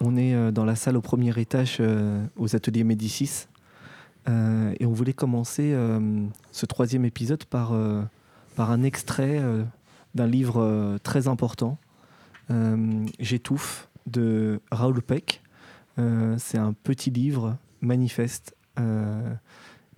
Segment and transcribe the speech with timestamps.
[0.00, 3.46] On est euh, dans la salle au premier étage euh, aux ateliers Médicis.
[4.28, 5.74] Euh, et on voulait commencer
[6.52, 9.42] ce troisième épisode par, un extrait
[10.14, 11.78] d'un livre très important,
[13.18, 15.40] J'étouffe, de Raoul Peck.
[15.96, 18.54] C'est un petit livre manifeste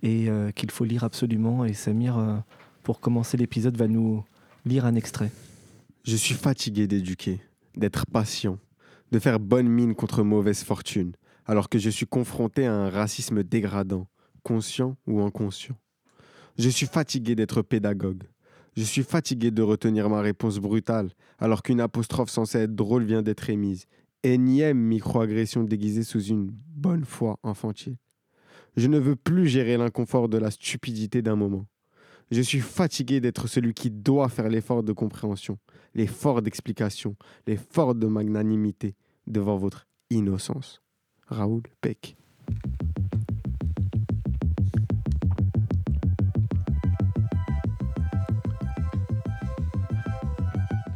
[0.01, 1.65] et qu'il faut lire absolument.
[1.65, 2.41] Et Samir,
[2.83, 4.23] pour commencer l'épisode, va nous
[4.65, 5.31] lire un extrait.
[6.05, 7.41] Je suis fatigué d'éduquer,
[7.75, 8.57] d'être patient,
[9.11, 11.13] de faire bonne mine contre mauvaise fortune,
[11.45, 14.07] alors que je suis confronté à un racisme dégradant,
[14.43, 15.75] conscient ou inconscient.
[16.57, 18.23] Je suis fatigué d'être pédagogue.
[18.75, 23.21] Je suis fatigué de retenir ma réponse brutale, alors qu'une apostrophe censée être drôle vient
[23.21, 23.85] d'être émise.
[24.23, 27.97] Énième microagression déguisée sous une bonne foi infantile.
[28.77, 31.65] Je ne veux plus gérer l'inconfort de la stupidité d'un moment.
[32.29, 35.57] Je suis fatigué d'être celui qui doit faire l'effort de compréhension,
[35.93, 38.95] l'effort d'explication, l'effort de magnanimité
[39.27, 40.81] devant votre innocence.
[41.27, 42.15] Raoul Peck.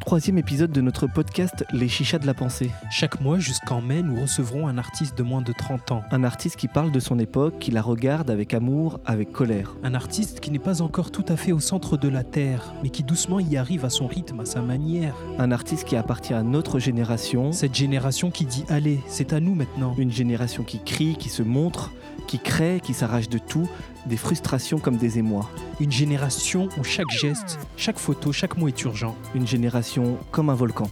[0.06, 2.70] Troisième épisode de notre podcast Les Chichas de la pensée.
[2.92, 6.04] Chaque mois jusqu'en mai, nous recevrons un artiste de moins de 30 ans.
[6.12, 9.74] Un artiste qui parle de son époque, qui la regarde avec amour, avec colère.
[9.82, 12.90] Un artiste qui n'est pas encore tout à fait au centre de la Terre, mais
[12.90, 15.16] qui doucement y arrive à son rythme, à sa manière.
[15.40, 17.50] Un artiste qui appartient à notre génération.
[17.50, 19.96] Cette génération qui dit Allez, c'est à nous maintenant.
[19.98, 21.90] Une génération qui crie, qui se montre,
[22.28, 23.68] qui crée, qui s'arrache de tout,
[24.06, 25.50] des frustrations comme des émois.
[25.80, 29.16] Une génération où chaque geste, chaque photo, chaque mot est urgent.
[29.34, 30.88] Une génération comme un volcan.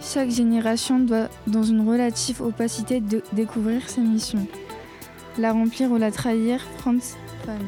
[0.00, 4.46] Chaque génération doit, dans une relative opacité, de découvrir ses missions.
[5.38, 7.58] La remplir ou la trahir, Franz Pan.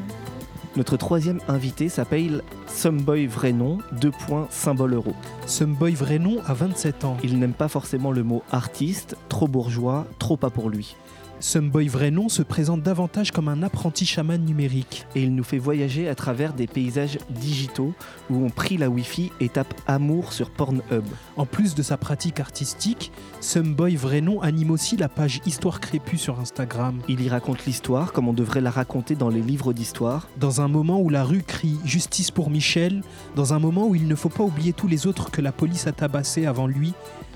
[0.75, 5.13] Notre troisième invité s'appelle Someboy Vrai Nom, deux points symbole euro.
[5.47, 7.17] Someboy vrai nom a 27 ans.
[7.23, 10.95] Il n'aime pas forcément le mot artiste, trop bourgeois, trop pas pour lui.
[11.41, 15.05] Someboy vrai nom se présente davantage comme un apprenti chaman numérique.
[15.15, 17.93] Et il nous fait voyager à travers des paysages digitaux
[18.29, 21.05] où on prie la Wi-Fi et tape amour sur Pornhub.
[21.37, 26.17] En plus de sa pratique artistique, Someboy vrai nom anime aussi la page Histoire crépue
[26.17, 26.99] sur Instagram.
[27.07, 30.27] Il y raconte l'histoire comme on devrait la raconter dans les livres d'histoire.
[30.37, 33.01] Dans un moment où la rue crie justice pour Michel,
[33.37, 35.87] dans un moment où il ne faut pas oublier tous les autres que la police
[35.87, 36.93] a tabassés avant lui,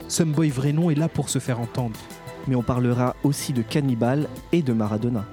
[0.09, 1.97] Someboy vrai nom est là pour se faire entendre.
[2.48, 5.26] Mais on parlera aussi de cannibales et de Maradona.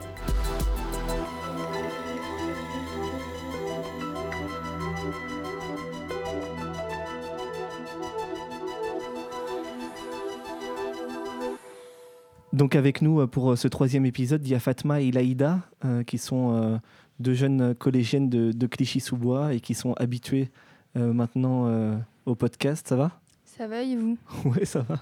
[12.53, 15.61] Donc avec nous euh, pour euh, ce troisième épisode, il y a Fatma et Laïda,
[15.85, 16.77] euh, qui sont euh,
[17.19, 20.51] deux jeunes collégiennes de, de Clichy-sous-Bois et qui sont habituées
[20.97, 22.89] euh, maintenant au podcast.
[22.89, 23.13] Ça va?
[23.45, 24.19] Ça va et vous?
[24.45, 24.97] Ouais, ça va.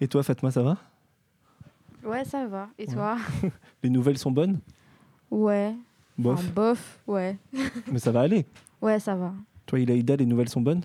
[0.00, 0.78] Et toi, Fatma, ça va?
[2.04, 2.68] Ouais, ça va.
[2.78, 2.94] Et Ouais.
[2.94, 3.16] toi?
[3.82, 4.58] Les nouvelles sont bonnes?
[5.30, 5.74] Ouais.
[6.18, 7.36] Bof, Enfin, bof, ouais.
[7.92, 8.46] mais ça va aller.
[8.82, 9.32] Ouais, ça va.
[9.66, 10.82] Toi, Ilaïda, les nouvelles sont bonnes?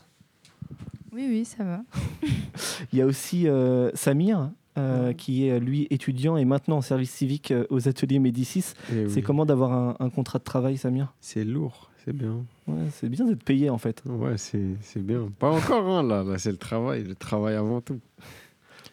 [1.12, 1.82] Oui, oui, ça va.
[2.94, 7.12] Il y a aussi euh, Samir, euh, qui est lui étudiant et maintenant en service
[7.12, 8.74] civique euh, aux ateliers Médicis.
[8.92, 9.22] Eh C'est oui.
[9.24, 11.14] comment d'avoir un, un contrat de travail, Samir?
[11.22, 12.44] C'est lourd, c'est bien.
[12.68, 14.04] ouais, C'est bien d'être payé en fait.
[14.06, 15.30] Ouais, c'est c'est bien.
[15.40, 16.24] Pas encore, hein, là.
[16.24, 17.04] là c'est le travail.
[17.06, 18.00] Le travail avant tout.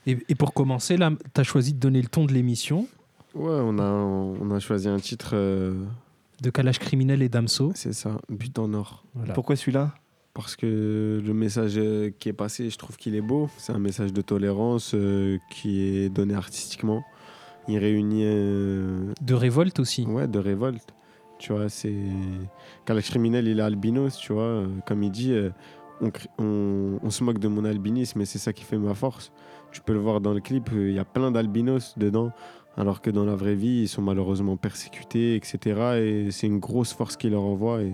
[0.06, 2.86] Et, et pour commencer, là, tu as choisi de donner le ton de l'émission
[3.34, 5.74] Ouais, on a, on a choisi un titre, euh,
[6.42, 7.72] de Calage criminel et Damso.
[7.74, 9.04] c'est ça, But en or.
[9.14, 9.32] Voilà.
[9.32, 9.94] Pourquoi celui-là?
[10.34, 13.48] Parce que le message euh, qui est passé, je trouve qu'il est beau.
[13.58, 17.04] C'est un message de tolérance euh, qui est donné artistiquement.
[17.68, 20.04] Il réunit euh, De révolte aussi.
[20.06, 20.92] ouais, de révolte.
[21.38, 21.94] Tu vois, c'est.
[22.86, 24.64] Kalash criminel, il est albinos, tu vois.
[24.86, 25.50] Comme il dit, euh,
[26.00, 29.32] on, on- on se moque de mon albinisme et c'est ça qui fait ma force.
[29.72, 32.30] Tu peux le voir dans le clip, euh, il y a plein d'albinos dedans.
[32.76, 35.58] Alors que dans la vraie vie, ils sont malheureusement persécutés, etc.
[35.98, 37.92] Et c'est une grosse force qui leur envoie et.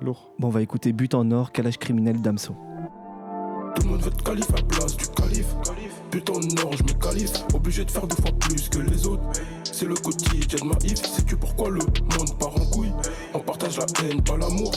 [0.00, 0.32] Lourd.
[0.38, 2.54] Bon, on va écouter But en or, calage criminel d'Amso.
[3.74, 5.56] Tout le monde veut être calife à place du calife.
[6.10, 6.88] Putain non, je me.
[7.54, 9.22] Obligé de faire deux fois plus que les autres.
[9.64, 10.74] C'est le quotidien de ma.
[10.80, 12.92] Sais-tu pourquoi le monde part en couille
[13.34, 14.72] On partage la haine, pas l'amour.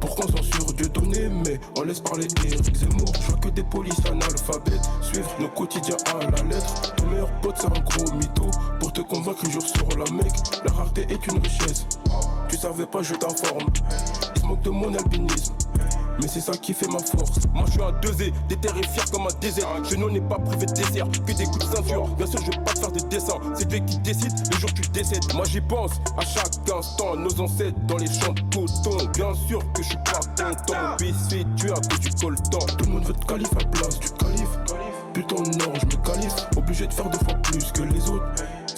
[0.00, 3.12] Pourquoi on censure Dieu donné, mais on laisse parler Eric Zemmour.
[3.20, 6.94] Je vois que des polices analphabètes suivent nos quotidiens à la lettre.
[6.96, 8.50] Ton meilleur pote, c'est un gros mytho.
[8.78, 10.32] Pour te convaincre, jour sur la mec.
[10.64, 11.86] La rareté est une richesse.
[12.48, 13.68] Tu savais pas, je t'informe.
[14.34, 15.54] Ils se moquent de mon albinisme.
[16.20, 17.38] Mais c'est ça qui fait ma force.
[17.54, 19.68] Moi je suis un 2 déterre et fier comme un désert.
[19.88, 22.08] Je n'en ai pas privé de désert, que des coups de ceinture.
[22.16, 23.38] Bien sûr, je vais pas te faire des dessins.
[23.54, 25.34] C'est Dieu qui décide le jour tu décèdes.
[25.34, 27.16] Moi j'y pense à chaque instant.
[27.16, 29.06] Nos ancêtres dans les champs de coton.
[29.14, 30.96] Bien sûr que je suis pas content.
[30.98, 32.58] Biscuit, tu as que du coltan.
[32.78, 34.58] Tout le monde veut te calife à place du calife.
[35.12, 36.00] Putain, non, je me.
[36.10, 38.24] Obligé obligé de faire deux fois plus que les autres.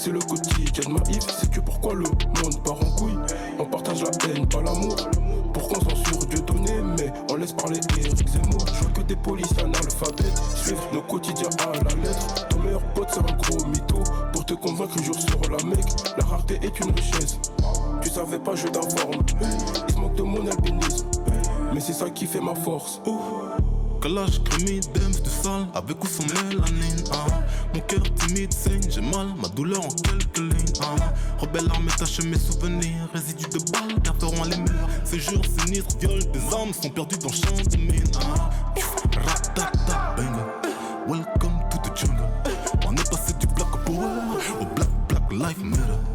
[0.04, 3.16] C'est le quotidien de ma if, c'est que pourquoi le monde part en couille.
[3.56, 4.96] On partage la haine, pas l'amour.
[5.54, 8.66] Pourquoi on censure Dieu donné, mais on laisse parler Eric Zemmour.
[8.66, 12.48] Je vois que des policiers analphabètes suivent nos quotidiens à la lettre.
[12.48, 14.02] Ton meilleur pote, c'est un gros mytho.
[14.32, 15.84] Pour te convaincre, jour sur la mec.
[16.18, 17.38] La rareté est une richesse.
[18.00, 19.24] Tu savais pas, je t'informe.
[19.86, 21.06] Il se moque de mon albinisme.
[21.72, 23.00] Mais c'est ça qui fait ma force.
[24.02, 27.04] Calage, crémie, dems, du sale, avec ou sans mélanine.
[27.12, 27.44] Hein.
[27.72, 30.74] Mon cœur timide saigne, j'ai mal, ma douleur en quelques lignes.
[30.82, 30.96] Hein.
[31.38, 34.88] Rebelle armée tache mes souvenirs, résidus de balles, garderont les murs.
[35.04, 38.02] Ces jours sinistres, viol des âmes sont perdus dans champ de mine.
[38.16, 38.50] Hein.
[39.24, 40.16] Ratata,
[41.06, 42.28] welcome to the jungle.
[42.84, 44.08] On est passé du black power
[44.60, 46.11] au black, black life matter.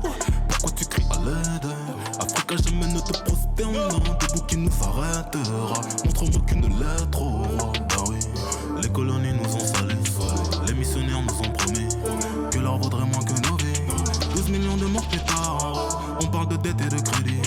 [2.49, 5.81] Africa jamais ne te prosterne Debout qui nous arrêtera.
[6.05, 7.73] Montre-moi qu'une lettre au roi.
[7.89, 8.19] Bah oui,
[8.81, 9.95] les colonies nous ont salés.
[10.67, 11.87] Les missionnaires nous ont promis
[12.51, 13.81] Que l'or vaudrait moins que nos vies.
[14.35, 16.17] 12 millions de morts plus tard.
[16.21, 17.41] On parle de dette et de crédit.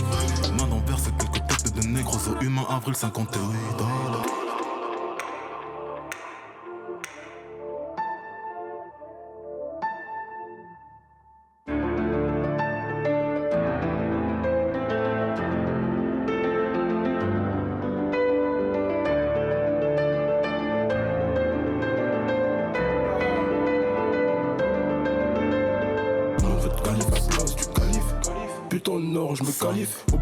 [0.58, 2.18] Main d'envers c'est quelques têtes de négros.
[2.40, 3.26] Humains Avril 58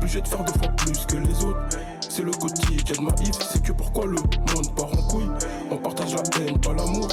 [0.08, 1.60] Obligé de faire deux fois plus que les autres.
[2.00, 3.36] C'est le quotidien de ma if.
[3.52, 5.28] C'est que pourquoi le monde part en couille.
[5.70, 7.08] On partage la haine, pas l'amour.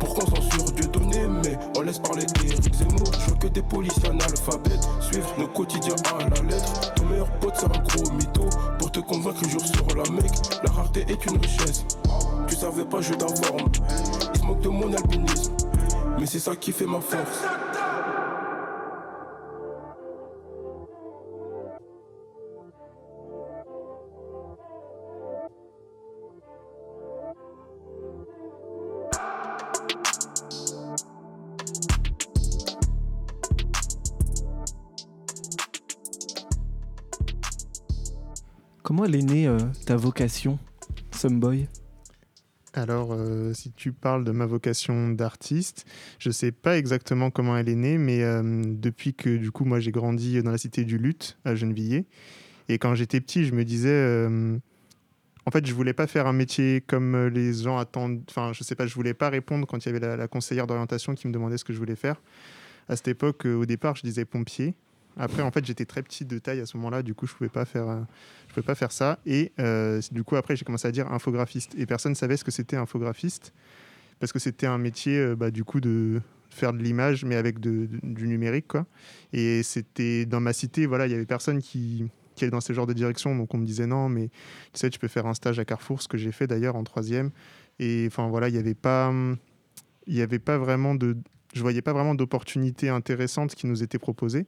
[0.00, 3.12] Pourquoi on censure Dieu donné, mais on laisse parler Eric Zemmour.
[3.12, 6.94] Je veux que des policiers analphabètes suivent nos quotidiens à la lettre.
[6.94, 8.48] Ton meilleur pote, c'est un gros mytho.
[8.76, 10.32] Pour te convaincre, jour sur la mec.
[10.64, 11.84] La rareté est une richesse.
[12.48, 13.70] Tu savais pas, je t'informe.
[14.34, 15.52] Ils se moquent de mon albinisme.
[16.18, 17.44] Mais c'est ça qui fait ma force.
[39.04, 40.60] Elle est née ta vocation,
[41.10, 41.66] Someboy
[42.72, 45.86] Alors, euh, si tu parles de ma vocation d'artiste,
[46.20, 49.80] je sais pas exactement comment elle est née, mais euh, depuis que du coup, moi,
[49.80, 52.06] j'ai grandi dans la cité du Lutte à Gennevilliers,
[52.68, 54.56] et quand j'étais petit, je me disais, euh,
[55.46, 58.22] en fait, je voulais pas faire un métier comme les gens attendent.
[58.30, 61.16] Enfin, je sais pas, je voulais pas répondre quand il y avait la, conseillère d'orientation
[61.16, 62.22] qui me demandait ce que je voulais faire.
[62.88, 64.74] À cette époque, au départ, je disais pompier.
[65.16, 67.50] Après, en fait, j'étais très petit de taille à ce moment-là, du coup, je pouvais
[67.50, 68.00] pas euh,
[68.48, 69.18] pouvais pas faire ça.
[69.26, 71.74] Et euh, du coup, après, j'ai commencé à dire infographiste.
[71.76, 73.52] Et personne savait ce que c'était infographiste,
[74.20, 76.20] parce que c'était un métier, euh, bah, du coup, de
[76.50, 78.86] faire de l'image, mais avec du numérique, quoi.
[79.32, 82.86] Et c'était dans ma cité, voilà, il y avait personne qui qui dans ce genre
[82.86, 84.28] de direction, donc on me disait non, mais
[84.72, 86.84] tu sais, tu peux faire un stage à Carrefour, ce que j'ai fait d'ailleurs en
[86.84, 87.30] troisième.
[87.78, 89.12] Et enfin voilà, il y avait pas,
[90.06, 91.16] il y avait pas vraiment de,
[91.52, 94.46] je voyais pas vraiment d'opportunités intéressantes qui nous étaient proposées.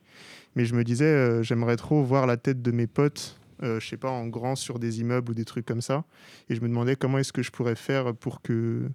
[0.57, 3.89] Mais je me disais, euh, j'aimerais trop voir la tête de mes potes, euh, je
[3.89, 6.05] sais pas, en grand sur des immeubles ou des trucs comme ça.
[6.49, 8.89] Et je me demandais comment est-ce que je pourrais faire pour que,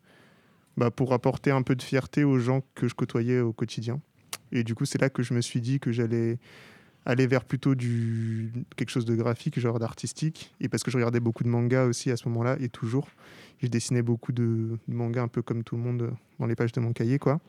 [0.78, 4.02] bah, pour apporter un peu de fierté aux gens que je côtoyais au quotidien.
[4.52, 6.40] Et du coup, c'est là que je me suis dit que j'allais
[7.06, 10.54] aller vers plutôt quelque chose de graphique, genre d'artistique.
[10.60, 13.08] Et parce que je regardais beaucoup de mangas aussi à ce moment-là, et toujours.
[13.62, 16.80] Je dessinais beaucoup de, mangas un peu comme tout le monde dans les pages de
[16.80, 17.40] mon cahier, quoi.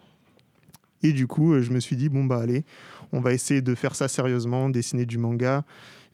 [1.02, 2.64] Et du coup, euh, je me suis dit, bon, bah allez,
[3.12, 5.64] on va essayer de faire ça sérieusement, dessiner du manga.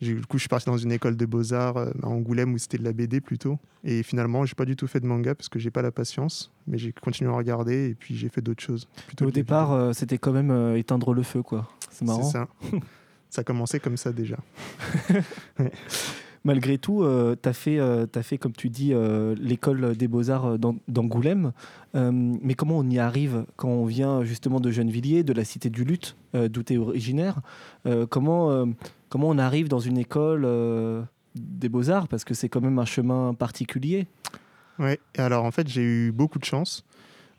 [0.00, 2.76] Du coup, je suis parti dans une école de beaux-arts euh, à Angoulême où c'était
[2.76, 3.59] de la BD plutôt.
[3.83, 6.52] Et finalement, j'ai pas du tout fait de manga parce que j'ai pas la patience.
[6.66, 8.88] Mais j'ai continué à regarder et puis j'ai fait d'autres choses.
[9.23, 11.71] Au départ, euh, c'était quand même euh, éteindre le feu, quoi.
[11.90, 12.23] C'est marrant.
[12.23, 12.49] c'est ça.
[13.31, 14.37] ça a commencé comme ça déjà.
[16.46, 20.78] Malgré tout, tu as, euh, fait, comme tu dis, euh, l'école des beaux-arts euh, d'An-
[20.86, 21.50] d'Angoulême.
[21.96, 25.70] Euh, mais comment on y arrive quand on vient justement de Gennevilliers, de la cité
[25.70, 27.40] du Lutte, euh, d'où tu es originaire?
[27.84, 28.66] Euh, comment, euh,
[29.08, 31.02] comment on arrive dans une école euh,
[31.34, 32.06] des beaux-arts?
[32.06, 34.06] Parce que c'est quand même un chemin particulier.
[34.78, 36.84] Et alors en fait, j'ai eu beaucoup de chance.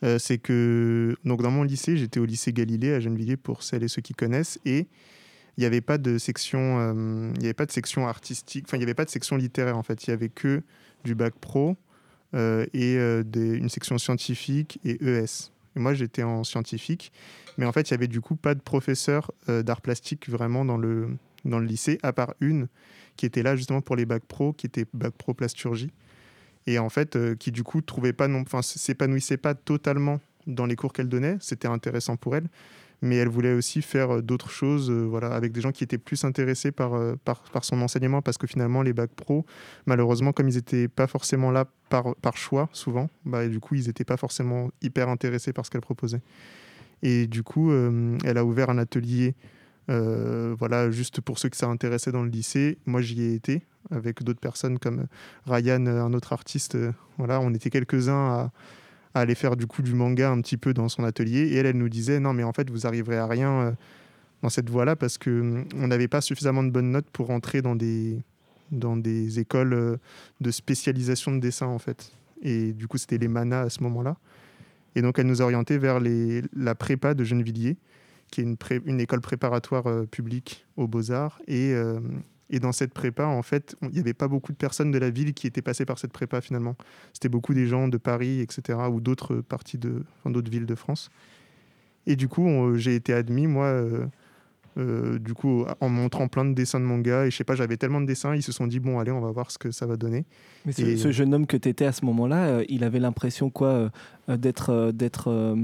[0.03, 3.83] Euh, c'est que donc dans mon lycée, j'étais au lycée Galilée à Gennevilliers pour celles
[3.83, 4.87] et ceux qui connaissent, et
[5.57, 8.81] il n'y avait pas de section, euh, il avait pas de section artistique, enfin il
[8.81, 10.05] n'y avait pas de section littéraire en fait.
[10.05, 10.61] Il y avait que
[11.03, 11.77] du bac pro
[12.35, 15.51] euh, et euh, une section scientifique et ES.
[15.75, 17.11] Et moi, j'étais en scientifique,
[17.57, 20.65] mais en fait, il y avait du coup pas de professeur euh, d'art plastique vraiment
[20.65, 21.09] dans le
[21.45, 22.67] dans le lycée, à part une
[23.15, 25.91] qui était là justement pour les bacs pro, qui était bac pro plasturgie
[26.65, 30.75] et en fait qui du coup trouvait pas non enfin s'épanouissait pas totalement dans les
[30.75, 32.49] cours qu'elle donnait, c'était intéressant pour elle,
[33.01, 35.97] mais elle voulait aussi faire euh, d'autres choses euh, voilà, avec des gens qui étaient
[35.97, 39.45] plus intéressés par, euh, par, par son enseignement, parce que finalement, les bacs pro,
[39.85, 43.87] malheureusement, comme ils n'étaient pas forcément là par, par choix, souvent, bah, du coup, ils
[43.87, 46.21] n'étaient pas forcément hyper intéressés par ce qu'elle proposait.
[47.03, 49.35] Et du coup, elle a ouvert un atelier,
[49.87, 52.79] voilà, juste pour ceux que ça intéressait dans le lycée.
[52.87, 53.61] Moi, j'y ai été
[53.91, 55.05] avec d'autres personnes comme
[55.45, 56.75] Ryan, un autre artiste.
[57.19, 58.51] voilà, on était quelques-uns à,
[59.19, 61.47] aller faire du coup du manga un petit peu dans son atelier.
[61.47, 63.71] Et elle, elle nous disait non, mais en fait, vous arriverez à rien euh,
[64.41, 67.61] dans cette voie-là parce que hum, on n'avait pas suffisamment de bonnes notes pour entrer
[67.61, 68.21] dans des
[68.71, 69.97] dans des écoles euh,
[70.41, 72.11] de spécialisation de dessin en fait.
[72.41, 74.17] Et du coup, c'était les manas à ce moment-là.
[74.95, 77.77] Et donc, elle nous a orientés vers la prépa de Gennevilliers,
[78.31, 78.43] qui est
[78.85, 81.39] une, école préparatoire euh, publique aux Beaux-Arts.
[81.47, 81.73] Et,
[82.49, 85.09] et dans cette prépa, en fait, il n'y avait pas beaucoup de personnes de la
[85.09, 86.75] ville qui étaient passées par cette prépa finalement.
[87.13, 90.75] C'était beaucoup des gens de Paris, etc., ou d'autres parties de, enfin, d'autres villes de
[90.75, 91.09] France.
[92.05, 94.05] Et du coup, j'ai été admis, moi, euh,
[94.77, 97.25] euh, du coup, en montrant plein de dessins de manga.
[97.25, 99.19] Et je sais pas, j'avais tellement de dessins, ils se sont dit, bon, allez, on
[99.19, 100.23] va voir ce que ça va donner.
[100.65, 102.99] Mais ce, Et- ce jeune homme que tu étais à ce moment-là, euh, il avait
[102.99, 103.89] l'impression quoi euh,
[104.29, 105.55] euh, d'être euh, d'être euh,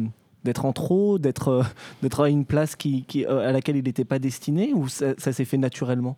[0.44, 1.64] d'être en trop, d'être euh,
[2.02, 5.14] d'être à une place qui, qui, euh, à laquelle il n'était pas destiné ou ça,
[5.18, 6.18] ça s'est fait naturellement?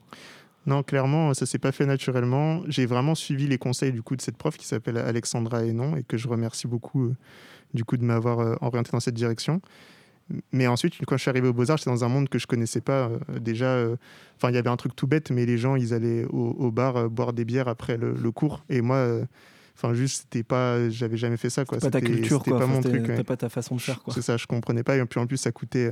[0.66, 2.62] Non, clairement, ça s'est pas fait naturellement.
[2.68, 6.04] J'ai vraiment suivi les conseils du coup de cette prof qui s'appelle Alexandra Hénon et
[6.04, 7.16] que je remercie beaucoup euh,
[7.74, 9.62] du coup de m'avoir euh, orienté dans cette direction.
[10.52, 12.82] Mais ensuite, quand je suis arrivé au Beaux-Arts, j'étais dans un monde que je connaissais
[12.82, 13.10] pas.
[13.30, 13.78] euh, déjà,
[14.38, 16.72] enfin, il y avait un truc tout bête, mais les gens, ils allaient au, au
[16.72, 18.64] bar boire des bières après le, le cours.
[18.68, 19.08] Et moi,
[19.78, 21.78] enfin, juste, c'était pas, j'avais jamais fait ça, quoi.
[21.78, 22.60] Pas ta culture c'était quoi.
[22.62, 23.08] pas mon c'était- truc.
[23.08, 23.24] ouais.
[23.24, 24.16] Pas ta façon de faire quoi.
[24.16, 24.98] C'est ça, je comprenais pas.
[24.98, 25.92] Et puis en plus, ça coûtait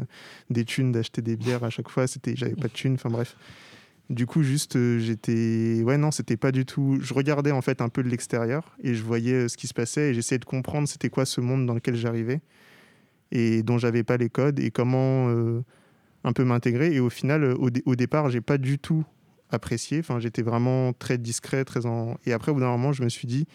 [0.50, 2.08] des thunes d'acheter des bières à chaque fois.
[2.08, 2.96] C'était, j'avais pas de thunes.
[2.96, 3.36] Enfin bref.
[4.14, 5.82] Du coup, juste, euh, j'étais.
[5.84, 7.00] Ouais, non, c'était pas du tout.
[7.02, 9.74] Je regardais en fait un peu de l'extérieur et je voyais euh, ce qui se
[9.74, 12.42] passait et j'essayais de comprendre c'était quoi ce monde dans lequel j'arrivais
[13.32, 15.64] et dont j'avais pas les codes et comment euh,
[16.24, 16.94] un peu m'intégrer.
[16.94, 19.04] Et au final, au, dé- au départ, j'ai pas du tout
[19.50, 20.00] apprécié.
[20.00, 22.18] Enfin, j'étais vraiment très discret, très en.
[22.26, 23.48] Et après, au bout d'un moment, je me suis dit,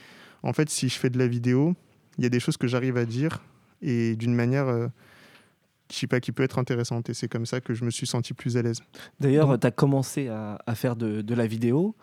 [0.42, 1.74] en fait, si je fais de la vidéo,
[2.18, 3.44] il y a des choses que j'arrive à dire
[3.80, 4.66] et d'une manière,
[5.92, 7.10] je sais pas, qui peut être intéressante.
[7.10, 8.80] Et c'est comme ça que je me suis senti plus à l'aise.
[9.20, 11.94] D'ailleurs, tu as commencé à, à faire de, de la vidéo.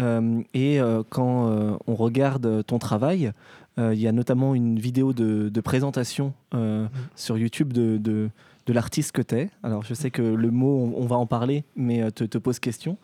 [0.00, 3.32] euh, et euh, quand euh, on regarde ton travail,
[3.78, 6.86] euh, il y a notamment une vidéo de, de présentation euh,
[7.16, 8.30] sur YouTube de, de,
[8.66, 9.50] de l'artiste que tu es.
[9.62, 12.38] Alors, je sais que le mot, on, on va en parler, mais euh, te, te
[12.38, 12.96] pose question.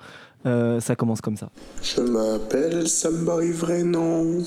[0.46, 1.50] Euh, ça commence comme ça.
[1.82, 4.42] Je m'appelle Samboy Vrenon,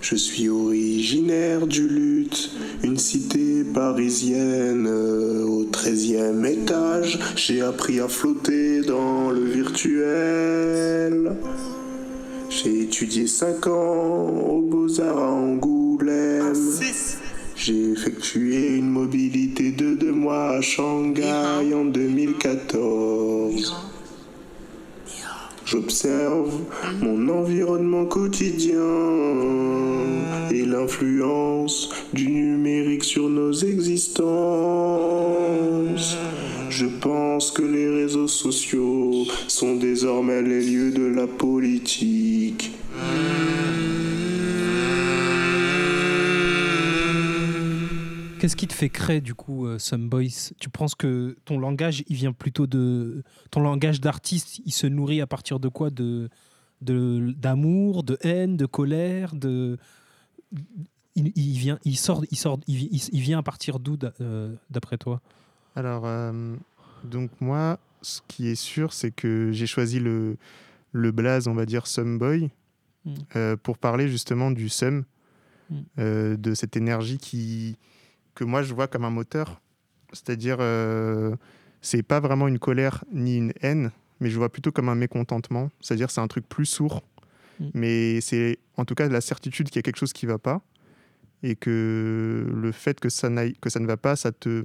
[0.00, 2.50] je suis originaire du Lutte,
[2.82, 7.18] une cité parisienne euh, au 13e étage.
[7.36, 11.36] J'ai appris à flotter dans le virtuel.
[12.50, 16.54] J'ai étudié 5 ans aux Beaux-Arts à Angoulême.
[17.54, 23.74] J'ai effectué une mobilité de deux mois à Shanghai en 2014.
[25.66, 26.60] J'observe
[27.02, 28.76] mon environnement quotidien
[30.52, 34.16] et l'influence du numérique sur nos existences.
[36.70, 42.70] Je pense que les réseaux sociaux sont désormais les lieux de la politique.
[48.46, 50.52] Qu'est-ce qui te fait créer du coup euh, Some Boys?
[50.60, 55.20] Tu penses que ton langage, il vient plutôt de ton langage d'artiste, il se nourrit
[55.20, 55.90] à partir de quoi?
[55.90, 56.30] De
[56.80, 59.78] d'amour, de, haine, de colère, de
[61.16, 63.98] il, il vient, il sort, il sort, il, vi- il- il vient à partir d'où
[64.20, 65.20] euh, d'après toi?
[65.74, 66.54] Alors, euh,
[67.02, 70.36] donc moi, ce qui est sûr, c'est que j'ai choisi le,
[70.92, 72.48] le blaze, on va dire, Boy
[73.04, 73.14] Mm.
[73.34, 75.04] euh, pour parler justement du Sum,
[75.68, 75.74] Mm.
[75.98, 77.76] euh, de cette énergie qui,
[78.36, 79.60] que moi je vois comme un moteur.
[80.12, 81.34] C'est-à-dire, euh,
[81.82, 83.90] c'est pas vraiment une colère ni une haine,
[84.20, 85.70] mais je vois plutôt comme un mécontentement.
[85.80, 87.02] C'est-à-dire, c'est un truc plus sourd,
[87.58, 87.64] Mm.
[87.74, 90.60] mais c'est en tout cas la certitude qu'il y a quelque chose qui va pas
[91.42, 94.64] et que le fait que ça, n'aille- que ça ne va pas, ça te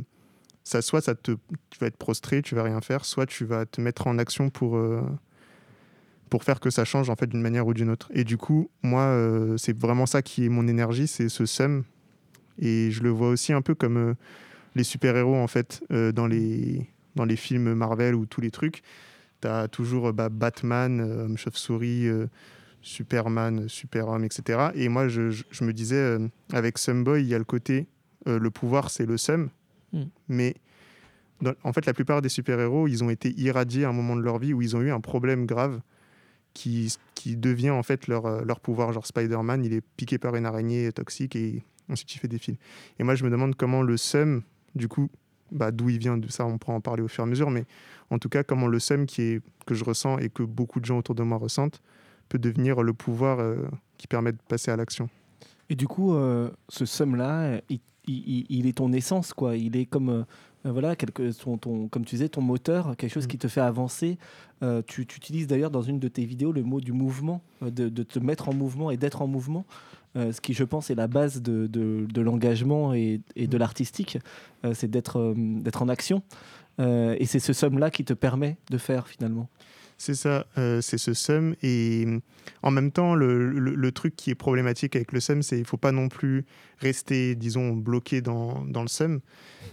[0.64, 1.32] ça, soit ça te,
[1.72, 4.50] tu vas être prostré, tu vas rien faire, soit tu vas te mettre en action
[4.52, 5.02] pour, euh,
[6.30, 8.10] pour faire que ça change en fait d'une manière ou d'une autre.
[8.14, 11.84] Et du coup, moi, euh, c'est vraiment ça qui est mon énergie, c'est ce seum.
[12.60, 14.14] Et je le vois aussi un peu comme euh,
[14.76, 18.82] les super-héros en fait euh, dans, les, dans les films Marvel ou tous les trucs.
[19.42, 22.08] Tu as toujours bah, Batman, euh, Homme Chauve-souris,
[22.82, 24.70] Superman, Super-Homme, etc.
[24.76, 26.18] Et moi, je, je- je me disais,
[26.52, 27.88] avec Boy, il y a le côté,
[28.26, 29.50] le pouvoir, c'est le seum.
[29.94, 30.02] Mm.
[30.30, 30.56] Mais
[31.42, 34.22] dans- en fait, la plupart des super-héros, ils ont été irradiés à un moment de
[34.22, 35.82] leur vie où ils ont eu un problème grave
[36.54, 38.92] qui, qui devient en fait leur, leur pouvoir.
[38.94, 42.58] Genre Spider-Man, il est piqué par une araignée toxique et ensuite tu fais des fils.
[43.00, 44.42] Et moi, je me demande comment le seum,
[44.76, 45.10] du coup,
[45.52, 47.50] bah, d'où il vient, de ça, on pourra en parler au fur et à mesure,
[47.52, 47.66] mais
[48.10, 50.86] en tout cas, comment le seum qui est, que je ressens et que beaucoup de
[50.86, 51.82] gens autour de moi ressentent
[52.30, 53.58] peut devenir le pouvoir euh,
[53.98, 55.10] qui permet de passer à l'action.
[55.70, 59.56] Et du coup, euh, ce seum-là, il, il- il est ton essence, quoi.
[59.58, 60.24] Il est comme, euh,
[60.64, 63.30] voilà, quelque, ton, ton- comme tu disais, ton moteur, quelque chose Mm.
[63.30, 64.18] qui te fait avancer.
[64.64, 67.90] Euh, tu, tu utilises d'ailleurs dans une de tes vidéos le mot du mouvement, de,
[67.90, 69.66] de te mettre en mouvement et d'être en mouvement.
[70.16, 73.58] Euh, ce qui, je pense, est la base de, de- de l'engagement et, et de
[73.58, 74.18] l'artistique,
[74.66, 76.24] euh, c'est d'être euh, d'être en action.
[76.80, 79.50] Et c'est ce somme-là qui te permet de faire finalement.
[80.00, 81.54] C'est ça, euh, c'est ce SEM.
[81.62, 82.08] Et
[82.64, 85.62] en même temps, le, le- le truc qui est problématique avec le SEM, c'est qu'il
[85.64, 86.44] ne faut pas non plus
[86.80, 89.20] rester, disons, bloqué dans, dans le SEM.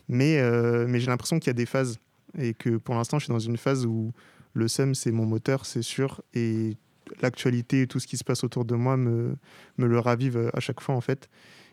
[0.09, 1.99] Mais, euh, mais j'ai l'impression qu'il y a des phases.
[2.37, 4.13] Et que pour l'instant, je suis dans une phase où
[4.53, 6.21] le SEM, c'est mon moteur, c'est sûr.
[6.35, 6.77] Et
[7.21, 9.37] l'actualité et tout ce qui se passe autour de moi me,
[9.77, 11.29] me le ravive à chaque fois, en fait.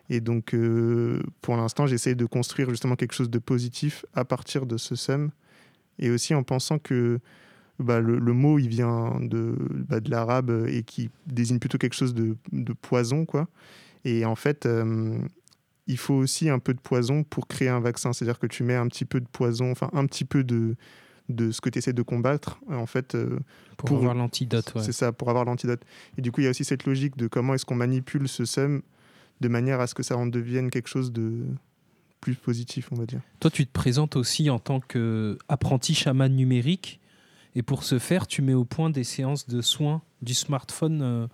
[0.10, 4.66] Et donc, euh, pour l'instant, j'essaie de construire justement quelque chose de positif à partir
[4.66, 5.32] de ce SEM.
[5.98, 7.20] Et aussi en pensant que
[7.80, 9.56] bah, le, mot il vient de,
[9.90, 13.50] bah, de l'arabe et qui désigne plutôt quelque chose de, de poison quoi
[14.06, 15.18] et en fait euh,
[15.88, 18.48] il faut aussi un peu de poison pour créer un vaccin c'est à dire que
[18.48, 20.76] tu mets un petit peu de poison enfin un petit peu de
[21.30, 23.40] de ce que tu essaies de combattre en fait euh,
[23.78, 24.84] Pour, Pour- avoir l'antidote, ouais.
[24.84, 25.82] c'est ça pour avoir l'antidote
[26.18, 28.46] et du coup il y a aussi cette logique de comment est-ce qu'on manipule ce
[28.46, 28.82] seum
[29.42, 31.46] de manière à ce que ça en devienne quelque chose de
[32.22, 37.00] plus positif on va dire Toi, tu te présentes aussi en tant qu'apprenti chaman numérique.
[37.56, 41.02] Et pour ce faire, tu mets au point des séances de soins du smartphone.
[41.02, 41.28] euh,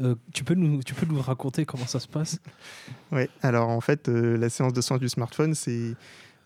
[0.00, 2.40] euh, tu, peux nous, tu peux nous raconter comment ça se passe?
[3.12, 5.94] Oui, alors en fait, euh, la séance de soins du smartphone, c'est.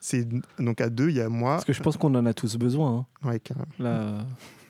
[0.00, 0.26] C'est
[0.58, 1.54] donc à deux, il y a moi.
[1.54, 3.06] Parce que je pense qu'on en a tous besoin.
[3.22, 3.28] hein.
[3.28, 3.66] Ouais, carrément.
[3.78, 4.24] Là,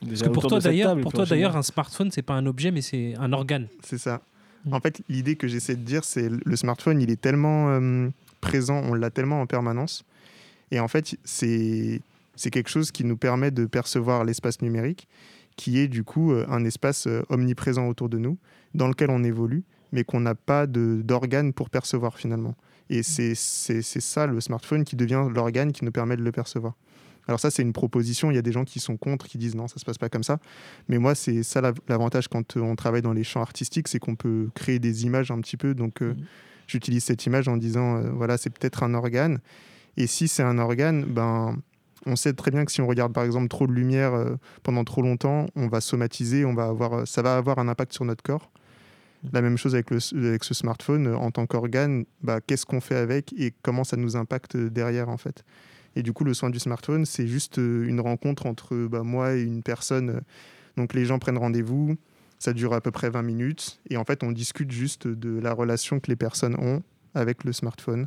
[0.06, 2.80] Parce que pour toi, d'ailleurs, pour toi d'ailleurs, un smartphone, c'est pas un objet, mais
[2.80, 3.66] c'est un organe.
[3.82, 4.20] c'est ça.
[4.64, 4.72] Mm.
[4.74, 8.08] En fait, l'idée que j'essaie de dire, c'est le smartphone, il est tellement euh,
[8.40, 10.04] présent, on l'a tellement en permanence.
[10.70, 12.00] Et en fait, c'est
[12.36, 15.08] c'est quelque chose qui nous permet de percevoir l'espace numérique,
[15.56, 18.38] qui est du coup euh, un espace euh, omniprésent autour de nous,
[18.74, 22.54] dans lequel on évolue, mais qu'on n'a pas d'organe pour percevoir finalement.
[22.90, 26.74] Et c'est c'est- ça le smartphone qui devient l'organe qui nous permet de le percevoir.
[27.26, 28.30] Alors ça, c'est une proposition.
[28.30, 30.08] Il y a des gens qui sont contre, qui disent non, ça se passe pas
[30.08, 30.38] comme ça.
[30.88, 33.98] Mais moi, c'est ça l'av- l'avantage quand euh, on travaille dans les champs artistiques, c'est
[33.98, 35.74] qu'on peut créer des images un petit peu.
[35.74, 36.24] Donc, euh, Mhm.
[36.66, 39.40] j'utilise cette image en disant, euh, voilà, c'est peut-être un organe.
[39.98, 41.58] Et si c'est un organe, ben,
[42.06, 44.84] on sait très bien que si on regarde par exemple trop de lumière euh, pendant
[44.84, 48.22] trop longtemps, on va somatiser, on va avoir, ça va avoir un impact sur notre
[48.22, 48.50] corps.
[49.32, 53.32] La même chose avec, ce smartphone, euh, en tant qu'organe, bah, qu'est-ce qu'on fait avec
[53.36, 55.44] et comment ça nous impacte derrière en fait?
[55.96, 59.34] Et du coup, le soin du smartphone, c'est juste euh, une rencontre entre bah, moi
[59.34, 60.10] et une personne.
[60.10, 60.20] euh,
[60.76, 61.96] Donc les gens prennent rendez-vous,
[62.38, 65.52] ça dure à peu près 20 minutes, et en fait, on discute juste de la
[65.52, 66.82] relation que les personnes ont
[67.14, 68.06] avec le smartphone.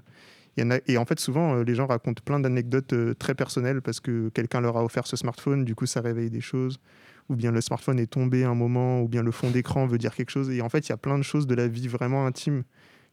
[0.58, 4.30] Et en fait, souvent, euh, les gens racontent plein d'anecdotes euh, très personnelles parce que
[4.30, 6.80] quelqu'un leur a offert ce smartphone, du coup, ça réveille des choses.
[7.30, 10.14] Ou bien le smartphone est tombé un moment, ou bien le fond d'écran veut dire
[10.16, 10.50] quelque chose.
[10.50, 12.64] Et en fait, il y a plein de choses de la vie vraiment intime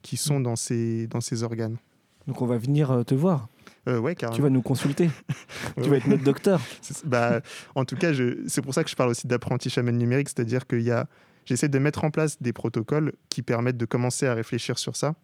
[0.03, 1.77] qui sont dans ces, dans ces organes.
[2.27, 3.49] Donc on va venir euh, te voir.
[3.89, 4.15] Euh, ouais.
[4.15, 5.11] Tu vas nous consulter.
[5.77, 6.61] Ouais, tu vas être notre docteur.
[7.05, 7.41] Bah,
[7.75, 8.13] en tout cas,
[8.47, 11.07] c'est pour ça que je parle aussi d'apprenti chaman numérique, c'est-à-dire y a,
[11.45, 15.15] j'essaie de mettre en place des protocoles qui permettent de commencer à réfléchir sur ça.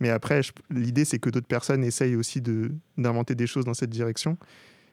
[0.00, 3.90] Mais après, l'idée, c'est que d'autres personnes essayent aussi de, d'inventer des choses dans cette
[3.90, 4.36] direction.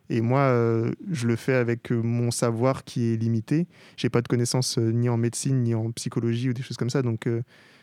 [0.10, 3.68] Et moi, euh, je le fais avec euh, mon savoir qui est limité.
[3.98, 6.90] J'ai pas de connaissances euh, ni en médecine, ni en psychologie ou des choses comme
[6.90, 7.02] ça.
[7.02, 7.42] Donc, euh,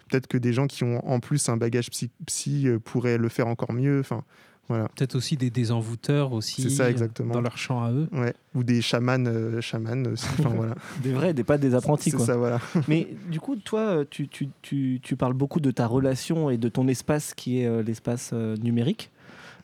[0.08, 3.28] peut-être que des gens qui ont en plus un bagage psy, psy, euh, pourraient le
[3.28, 4.00] faire encore mieux.
[4.00, 4.24] Enfin,
[4.70, 4.88] voilà.
[4.94, 6.62] Peut-être aussi des désenvoûteurs aussi.
[6.62, 7.34] C'est ça, exactement.
[7.34, 8.08] Dans leur champ à eux.
[8.12, 8.32] Ouais.
[8.54, 10.28] Ou des chamans, euh, chamans aussi.
[10.38, 10.76] Enfin, voilà.
[11.02, 12.10] Des vrais, des pas des apprentis.
[12.10, 12.26] C'est Quoi.
[12.26, 12.60] ça, voilà.
[12.88, 16.68] Mais du coup, toi, tu, tu, tu, tu parles beaucoup de ta relation et de
[16.68, 19.10] ton espace qui est euh, l'espace euh, numérique.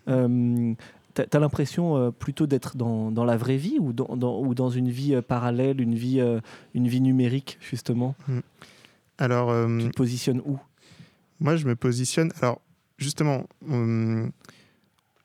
[0.08, 0.74] Euh,
[1.20, 4.70] as, l'impression euh, plutôt d'être dans, dans la vraie vie ou dans, dans- ou dans
[4.70, 6.40] une vie euh, parallèle, une vie, euh,
[6.74, 8.14] une vie numérique, justement?
[9.18, 10.58] Alors, euh, Tu te positionnes où?
[11.40, 12.32] moi, je me positionne.
[12.40, 12.60] Alors,
[12.98, 14.30] justement, hum,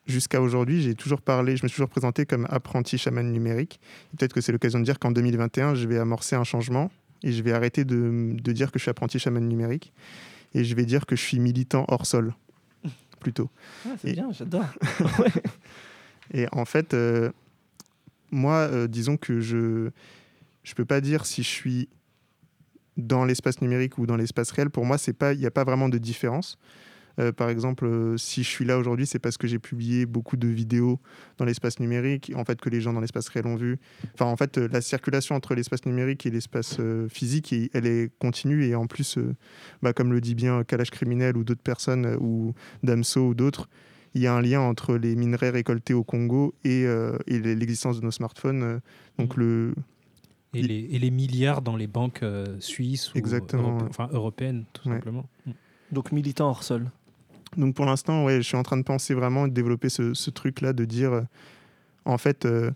[0.06, 3.80] jusqu'à aujourd'hui, j'ai toujours parlé, je me suis toujours présenté comme apprenti chaman numérique.
[4.16, 6.90] Peut-être que c'est l'occasion de dire qu'en 2021, je vais amorcer un changement
[7.22, 9.92] et je vais arrêter de, de dire que je suis apprenti chaman numérique
[10.54, 12.34] et je vais dire que je suis militant hors sol,
[13.22, 13.48] plutôt.
[14.00, 14.66] C'est Et- bien, j'adore.
[16.34, 17.30] Et en fait, euh,
[18.30, 19.90] moi, euh, disons que je
[20.64, 21.88] je peux pas dire si je suis
[22.96, 24.70] dans l'espace numérique ou dans l'espace réel.
[24.70, 26.56] Pour moi, c'est pas il n'y a pas vraiment de différence.
[27.18, 30.36] Euh, par exemple, euh, si je suis là aujourd'hui, c'est parce que j'ai publié beaucoup
[30.36, 30.98] de vidéos
[31.38, 33.78] dans l'espace numérique, en fait que les gens dans l'espace réel ont vu.
[34.14, 37.86] Enfin, en fait, euh, la circulation entre l'espace numérique et l'espace euh, physique, et- elle
[37.86, 39.34] est continue et en plus, euh,
[39.82, 43.68] bah, comme le dit bien Kalash Criminel ou d'autres personnes ou Damso ou d'autres,
[44.14, 47.98] il y a un lien entre les minerais récoltés au Congo et, euh, et l'existence
[48.00, 48.62] de nos smartphones.
[48.62, 48.78] euh,
[49.18, 49.74] donc le,
[50.54, 53.88] Et les, et les milliards dans les banques euh, suisses ou Exactement, europé- ouais.
[53.88, 54.94] enfin, européennes, tout Ouais.
[54.96, 55.26] simplement.
[55.46, 55.50] Mm.
[55.92, 56.90] Donc militant hors sol.
[57.56, 60.72] Donc pour l'instant, ouais, je suis en train de penser vraiment de développer ce, truc-là,
[60.72, 61.22] de dire, euh,
[62.04, 62.70] en fait, euh,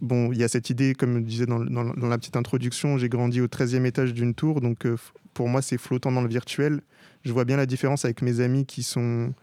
[0.00, 3.40] bon, il y a cette idée, comme je disais dans, la petite introduction, j'ai grandi
[3.40, 4.96] au 13e étage d'une tour, donc euh,
[5.34, 6.80] pour moi c'est flottant dans le virtuel.
[7.22, 9.34] Je vois bien la différence avec mes amis qui sont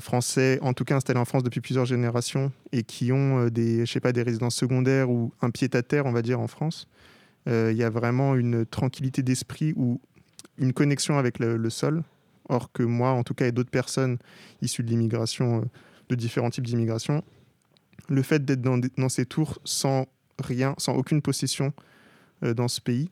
[0.00, 3.90] français, en tout cas installés en France depuis plusieurs générations, et qui ont des, je
[3.90, 6.86] sais pas, des résidences secondaires ou un pied-à-terre, on va dire, en France.
[7.46, 9.98] Il y a vraiment une tranquillité d'esprit ou
[10.58, 12.02] une connexion avec le sol,
[12.50, 14.18] Or que moi, en tout cas, et d'autres personnes
[14.60, 15.64] issues de l'immigration, euh,
[16.08, 17.22] de différents types d'immigration,
[18.08, 20.06] le fait d'être dans, ces tours sans
[20.40, 21.72] rien, sans aucune possession
[22.42, 23.08] euh, dans ce pays,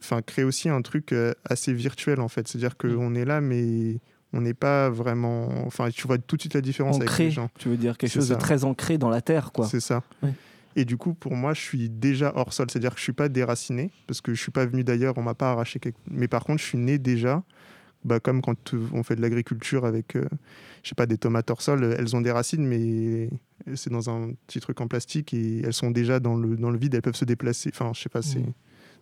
[0.00, 2.48] enfin, crée aussi un truc euh, assez virtuel en fait.
[2.48, 4.00] C'est-à-dire qu'on est là, mais
[4.32, 5.48] on n'est pas vraiment.
[5.66, 7.50] Enfin, tu vois tout de suite la différence avec les gens.
[7.58, 8.36] tu veux dire quelque chose ça.
[8.36, 9.66] de très ancré dans la terre, quoi.
[9.66, 10.02] C'est ça.
[10.78, 12.68] Et du coup, pour moi, je suis déjà hors sol.
[12.70, 15.34] C'est-à-dire que je suis pas déraciné, parce que je suis pas venu d'ailleurs, on m'a
[15.34, 15.98] pas arraché quelque...
[16.10, 17.42] Mais par contre, je suis né déjà,
[18.06, 20.24] bah, comme quand on fait de l'agriculture avec, euh,
[20.82, 23.28] je sais pas, des tomates hors sol, elles ont des racines, mais
[23.74, 26.78] c'est dans un petit truc en plastique et elles sont déjà dans le, dans le
[26.78, 27.70] vide, elles peuvent se déplacer.
[27.72, 28.52] Enfin, je sais pas, c'est Mhm.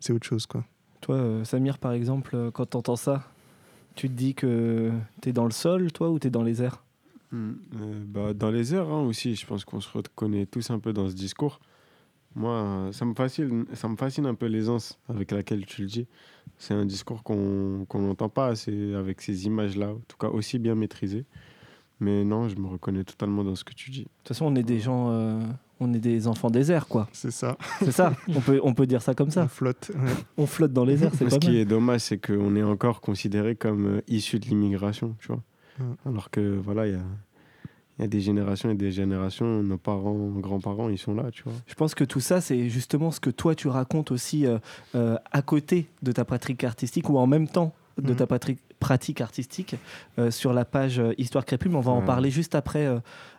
[0.01, 0.65] c'est autre chose, quoi.
[1.01, 3.23] Toi, euh, Samir, par exemple, euh, quand tu entends ça,
[3.95, 4.91] tu te dis que
[5.23, 6.83] tu es dans le sol, toi, ou tu es dans les airs?
[7.33, 7.53] Euh,
[8.07, 11.09] bah, dans les airs hein, aussi, je pense qu'on se reconnaît tous un peu dans
[11.09, 11.61] ce discours.
[12.37, 15.89] Moi, euh, ça me fascine, ça me fascine un peu l'aisance avec laquelle tu le
[15.89, 16.07] dis.
[16.59, 20.59] C'est un discours qu'on qu'on n'entend pas assez avec ces images-là, en tout cas aussi
[20.59, 21.25] bien maîtrisées.
[22.01, 24.01] Mais non, je me reconnais totalement dans ce que tu dis.
[24.03, 25.41] De toute façon, on est des gens, euh,
[25.79, 27.09] on est des enfants des airs, quoi.
[27.13, 27.57] C'est ça.
[27.79, 29.47] C'est ça, on peut, on peut dire ça comme On ça.
[29.49, 29.93] flotte.
[29.95, 30.11] ouais.
[30.37, 33.01] On flotte dans les airs, c'est pas ce qui est dommage, c'est qu'on est encore
[33.01, 35.43] considéré comme euh, issu de l'immigration, tu vois.
[36.05, 37.03] Alors que voilà, il y a,
[37.99, 41.43] il y a des générations et des générations, nos parents, grands-parents, ils sont là, tu
[41.45, 41.53] vois.
[41.67, 44.59] Je pense que tout ça, c'est justement ce que toi, tu racontes aussi euh,
[44.95, 48.17] euh, à côté de ta pratique artistique ou en même temps de Mhm.
[48.17, 49.77] ta pratique, pratique artistique
[50.19, 51.69] euh, sur la page euh, Histoire Crépue.
[51.69, 52.05] Mais on va en Ouais.
[52.05, 52.99] parler juste après euh,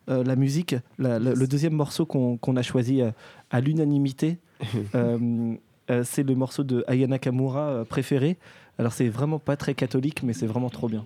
[0.09, 0.75] euh, la musique.
[0.97, 3.11] La- le, le deuxième morceau qu'on a choisi euh,
[3.51, 4.37] à l'unanimité,
[4.95, 5.53] euh,
[5.91, 8.37] euh, c'est le morceau de Aya Nakamura euh, préféré.
[8.79, 11.05] Alors, c'est vraiment pas très catholique, mais c'est vraiment trop bien.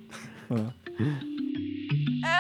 [0.50, 0.72] Voilà.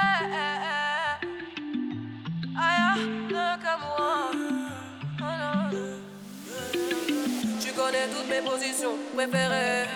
[7.61, 9.87] Tu connais toutes mes positions préférées.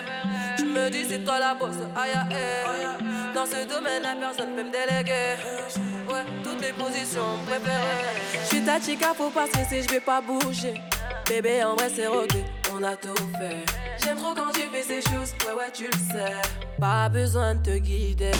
[0.56, 2.86] Tu me dis c'est toi la bosse, aïe aïe.
[3.34, 5.36] Dans ce domaine, la personne peut me déléguer.
[6.08, 8.04] Ouais, toutes les positions préférées.
[8.42, 10.74] Je suis ta chica, faut pas stresser, je vais pas bouger.
[11.28, 13.64] Bébé, en vrai, c'est rodé, on a tout fait.
[14.02, 16.34] J'aime trop quand tu fais ces choses, ouais, ouais, tu le sais.
[16.78, 18.32] Pas besoin de te guider.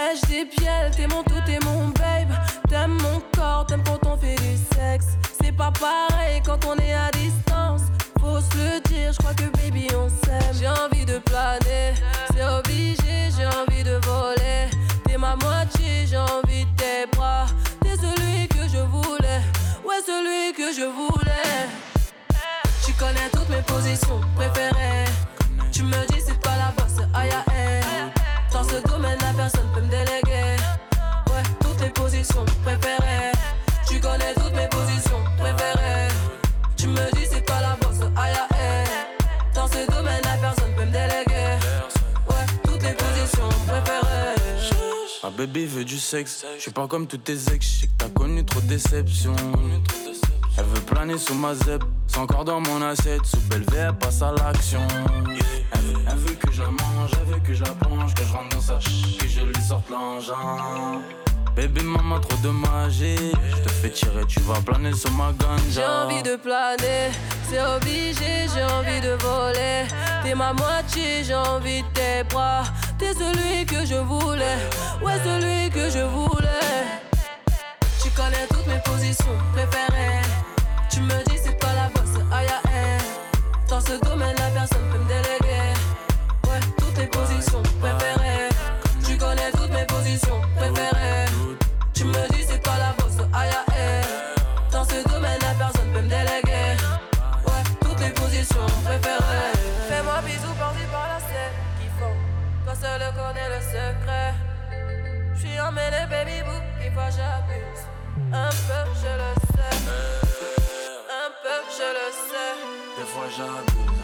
[0.00, 0.48] Ai-je des
[0.96, 2.32] t'es mon tout, t'es mon babe.
[2.68, 5.16] T'aimes mon corps, t'aimes quand on fait du sexe.
[5.42, 7.82] C'est pas pareil quand on est à distance.
[8.20, 10.54] Faut se le dire, je crois que baby on s'aime.
[10.54, 11.94] J'ai envie de planer,
[12.32, 14.70] c'est obligé, j'ai envie de voler.
[15.04, 17.46] T'es ma moitié, j'ai envie de tes bras.
[17.80, 19.42] T'es celui que je voulais,
[19.84, 21.66] ouais, celui que je voulais.
[22.86, 25.10] Tu connais toutes mes positions préférées.
[25.72, 28.17] Tu me dis c'est toi la bosse, aïe aïe.
[28.78, 30.56] Ce domaine, la personne peut me déléguer.
[31.26, 33.32] Ouais, toutes les positions préférées.
[33.88, 36.08] Tu connais toutes mes positions préférées.
[36.76, 38.36] Tu me dis c'est toi la bosse, aïe.
[39.52, 41.58] Dans ce domaine, la personne peut me déléguer.
[42.28, 44.36] Ouais, toutes les positions préférées.
[45.24, 46.44] Ma bébé veut du sexe.
[46.56, 47.66] Je suis pas comme tous tes ex.
[47.66, 49.34] Je sais que t'as connu trop de déceptions.
[50.56, 51.82] Elle veut planer sous ma zeb.
[52.06, 53.26] C'est encore dans mon assiette.
[53.26, 54.86] Sous belle elle passe à l'action.
[56.38, 57.10] Que je la mange.
[57.34, 58.14] Elle que je la penche.
[58.14, 61.00] Que je rentre dans sa ch- Que je lui sorte l'engin.
[61.54, 62.48] Bébé, maman, trop de.
[62.90, 65.62] Je te fais tirer, tu vas planer sur ma ganja.
[65.70, 67.10] J'ai envie de planer,
[67.50, 69.86] c'est obligé, j'ai envie de voler.
[70.22, 72.62] T'es ma moitié, j'ai envie de tes bras.
[72.98, 74.58] T'es celui que je voulais,
[75.02, 76.86] ouais, celui que je voulais.
[78.02, 80.22] Tu connais toutes mes positions préférées.
[80.90, 82.98] Tu me dis c'est toi la bosse, aïe aïe.
[83.68, 85.47] Dans ce domaine, la personne peut me déléguer.
[87.18, 88.48] Positions préférées.
[89.06, 91.26] Tu connais toutes mes positions préférées.
[91.94, 94.04] Tu me dis c'est toi la bosse, aïe aïe.
[94.70, 96.76] Dans ce domaine, la personne peut me déléguer.
[97.46, 99.52] Ouais, toutes les positions préférées.
[99.88, 101.50] Fais-moi bisous par-ci par-là, c'est
[101.82, 102.16] kiffant.
[102.64, 104.34] Toi seul connais le secret.
[105.74, 107.84] Mais les baby boo, des fois j'abuse.
[108.32, 109.76] Un peu, je le sais.
[111.10, 112.54] Un peu, je le sais.
[112.96, 113.97] Des fois j'abuse.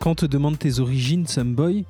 [0.00, 1.84] Quand on te demande tes origines, Samboy,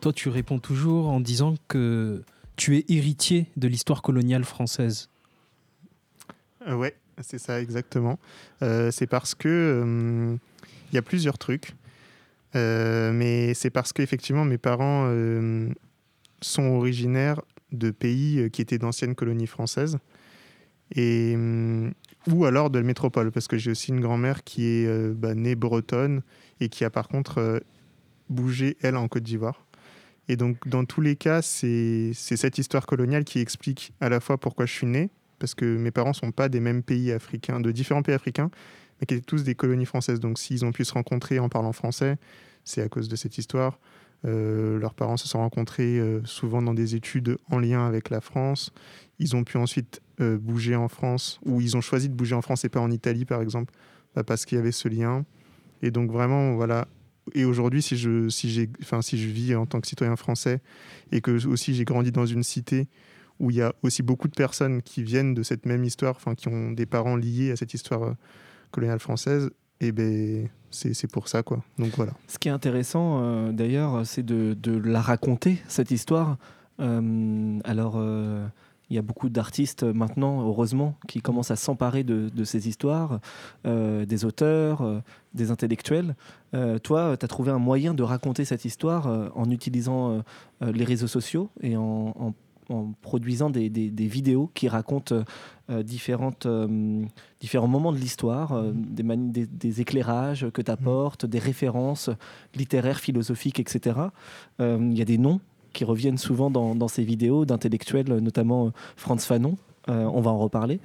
[0.00, 2.22] toi tu réponds toujours en disant que
[2.56, 5.10] tu es héritier de l'histoire coloniale française.
[6.66, 8.18] Euh, ouais, c'est ça exactement.
[8.62, 10.36] Euh, c'est parce que euh,
[10.90, 11.74] il y a plusieurs trucs,
[12.56, 15.68] Euh, mais c'est parce qu'effectivement mes parents euh,
[16.40, 19.98] sont originaires de pays euh, qui étaient d'anciennes colonies françaises
[20.96, 21.92] et hum,
[22.28, 25.34] ou alors de la métropole parce que j'ai aussi une grand-mère qui est euh, bah,
[25.34, 26.22] née bretonne
[26.60, 27.60] et qui a par contre euh,
[28.28, 29.64] bougé elle en Côte d'Ivoire.
[30.28, 34.38] Et donc dans tous les cas, c'est cette histoire coloniale qui explique à la fois
[34.38, 37.72] pourquoi je suis né, parce que mes parents sont pas des mêmes pays africains, de
[37.72, 38.50] différents pays africains,
[39.00, 40.20] mais qui étaient tous des colonies françaises.
[40.20, 42.16] Donc s'ils ont pu se rencontrer en parlant français,
[42.64, 43.80] c'est à cause de cette histoire.
[44.26, 48.70] Euh, leurs parents se sont rencontrés souvent dans des études en lien avec la France.
[49.18, 52.42] Ils ont pu ensuite euh, bouger en France, ou ils ont choisi de bouger en
[52.42, 53.72] France et pas en Italie, par exemple,
[54.14, 55.24] bah, parce qu'il y avait ce lien.
[55.82, 56.88] Et donc vraiment, voilà.
[57.34, 60.60] Et aujourd'hui, si je, si, enfin, si je vis en tant que citoyen français
[61.12, 62.88] et que aussi j'ai grandi dans une cité
[63.38, 66.48] où il y a aussi beaucoup de personnes qui viennent de cette même histoire, qui
[66.48, 68.12] ont des parents liés à cette histoire euh,
[68.72, 71.64] coloniale française, et ben c'est, pour ça, quoi.
[71.78, 72.12] Donc voilà.
[72.28, 76.36] Ce qui est intéressant euh, d'ailleurs, c'est de, la raconter, cette histoire.
[76.78, 77.98] Alors,
[78.90, 82.68] il y a beaucoup d'artistes euh, maintenant, heureusement, qui commencent à s'emparer de, de ces
[82.68, 83.20] histoires,
[83.66, 85.00] euh, des auteurs, euh,
[85.32, 86.16] des intellectuels.
[86.54, 90.22] Euh, toi, tu as trouvé un moyen de raconter cette histoire en utilisant
[90.60, 92.34] les réseaux sociaux et en, en-
[92.68, 95.24] en produisant des, des- des vidéos qui racontent
[95.82, 96.46] différentes,
[97.40, 102.10] différents moments de l'histoire, euh, des, des- des éclairages que tu apportes, des références
[102.56, 103.98] littéraires, philosophiques, etc.
[104.60, 105.40] Il y a des noms
[105.72, 109.56] qui reviennent souvent dans, ces vidéos d'intellectuels, notamment euh, Franz Fanon.
[109.88, 110.80] Euh, on va en reparler.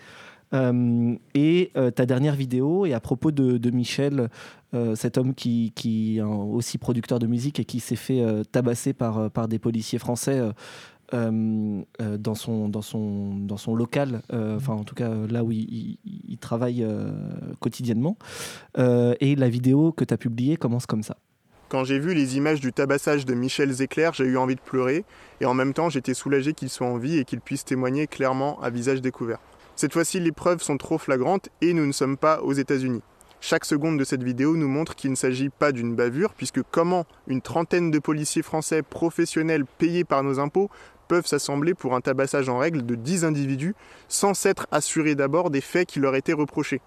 [0.54, 4.30] Euh, et ta dernière vidéo est à propos de, Michel,
[4.94, 5.74] cet homme qui,
[6.18, 10.42] est aussi producteur de musique et qui s'est fait tabasser par, des policiers français
[11.12, 16.86] dans, son, local, enfin en tout cas là où il, il- il travaille
[17.60, 18.18] quotidiennement.
[18.78, 21.18] Et la vidéo que tu as publiée commence comme ça.
[21.68, 25.04] Quand j'ai vu les images du tabassage de Michel Zecler, j'ai eu envie de pleurer,
[25.42, 28.62] et en même temps j'étais soulagé qu'il soit en vie et qu'il puisse témoigner clairement
[28.62, 29.40] à visage découvert.
[29.76, 33.02] Cette fois-ci, les preuves sont trop flagrantes et nous ne sommes pas aux États-Unis.
[33.42, 37.06] Chaque seconde de cette vidéo nous montre qu'il ne s'agit pas d'une bavure, puisque comment
[37.28, 40.70] une trentaine de policiers français professionnels payés par nos impôts
[41.08, 43.76] peuvent s'assembler pour un tabassage en règle de 10 individus
[44.08, 46.82] sans s'être assurés d'abord des faits qui leur étaient reprochés.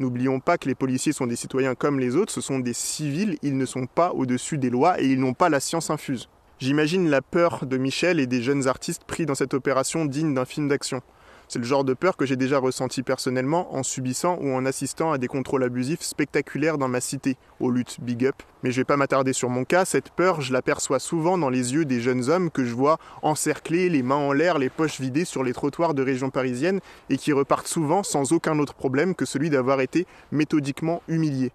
[0.00, 3.38] N'oublions pas que les policiers sont des citoyens comme les autres, ce sont des civils,
[3.42, 6.28] ils ne sont pas au-dessus des lois et ils n'ont pas la science infuse.
[6.58, 10.44] J'imagine la peur de Michel et des jeunes artistes pris dans cette opération digne d'un
[10.44, 11.00] film d'action.
[11.48, 15.12] C'est le genre de peur que j'ai déjà ressenti personnellement en subissant ou en assistant
[15.12, 18.36] à des contrôles abusifs spectaculaires dans ma cité, aux luttes Big Up.
[18.62, 21.74] Mais je vais pas m'attarder sur mon cas, cette peur, je l'aperçois souvent dans les
[21.74, 25.24] yeux des jeunes hommes que je vois encerclés, les mains en l'air, les poches vidées
[25.24, 26.80] sur les trottoirs de régions parisiennes
[27.10, 31.52] et qui repartent souvent sans aucun autre problème que celui d'avoir été méthodiquement humiliés.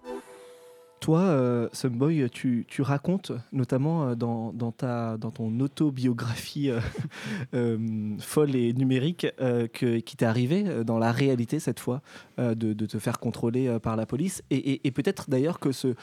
[1.00, 6.78] Toi, euh, Sunboy, tu, racontes, notamment euh, dans, ta, ton autobiographie euh,
[7.54, 7.78] euh,
[8.18, 9.26] folle et numérique,
[9.72, 12.02] que, qui t'est arrivé dans la réalité cette fois,
[12.38, 14.42] de, te faire contrôler par la police.
[14.50, 15.94] Et, peut-être d'ailleurs que ce,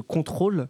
[0.00, 0.68] contrôle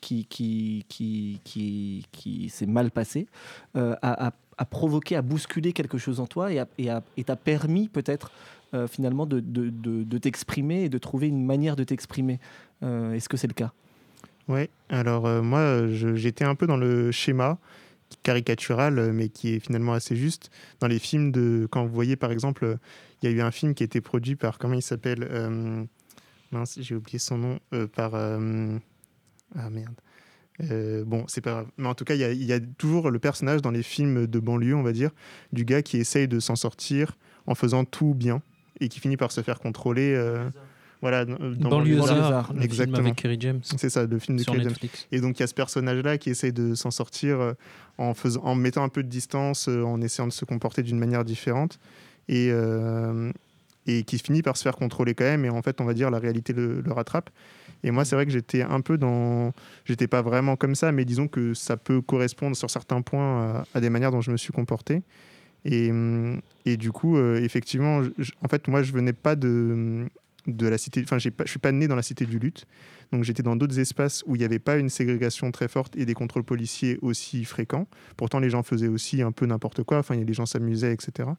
[0.00, 3.26] qui, qui, qui, qui, qui s'est mal passé
[3.74, 4.32] a,
[4.68, 8.32] provoqué, a bousculé quelque chose en toi et a- et t'a permis peut-être
[8.74, 12.40] euh, finalement de, de- de- t'exprimer et de trouver une manière de t'exprimer.
[12.82, 13.72] Euh, Est-ce que c'est le cas?
[14.48, 17.58] Ouais, alors euh, moi j'étais un peu dans le schéma
[18.22, 20.50] caricatural, euh, mais qui est finalement assez juste.
[20.80, 21.66] Dans les films de.
[21.70, 22.76] Quand vous voyez par exemple,
[23.22, 24.58] il y a eu un film qui a été produit par.
[24.58, 25.28] Comment il s'appelle
[26.52, 27.58] Mince, j'ai oublié son nom.
[27.94, 28.14] par.
[28.14, 29.94] Ah merde.
[31.06, 31.66] Bon, c'est pas grave.
[31.78, 34.74] Mais en tout cas, il y a toujours le personnage dans les films de banlieue,
[34.76, 35.10] on va dire,
[35.52, 38.42] du gars qui essaye de s'en sortir en faisant tout bien
[38.84, 40.14] et qui finit par se faire contrôler.
[40.14, 40.48] euh,
[41.00, 42.98] voilà, dans- dans Banlieusard, le film exactement.
[42.98, 43.60] avec Kerry James.
[43.62, 44.72] C'est ça, le film de Kerry James.
[45.12, 47.52] Et donc il y a ce personnage-là qui essaye de s'en sortir euh,
[47.98, 50.98] en, faisant, en mettant un peu de distance, euh, en essayant de se comporter d'une
[50.98, 51.78] manière différente.
[52.28, 53.30] Et, euh,
[53.86, 55.44] et qui finit par se faire contrôler quand même.
[55.44, 57.28] Et en fait, on va dire la réalité le, le rattrape.
[57.82, 59.52] Et moi, c'est vrai que j'étais un peu dans.
[59.84, 63.64] J'étais pas vraiment comme ça, mais disons que ça peut correspondre sur certains points à,
[63.74, 65.02] à des manières dont je me suis comporté.
[65.64, 68.02] Et, hum, et du coup, euh, effectivement,
[68.42, 70.06] en fait, moi, je venais pas de,
[70.46, 71.02] de la cité.
[71.02, 72.66] Enfin, je suis pas né dans la cité du lutte.
[73.12, 76.04] Donc, j'étais dans d'autres espaces où il n'y avait pas une ségrégation très forte et
[76.04, 77.86] des contrôles policiers aussi fréquents.
[78.16, 79.98] Pourtant, les gens faisaient aussi un peu n'importe quoi.
[79.98, 81.30] Enfin, les gens s'amusaient, etc.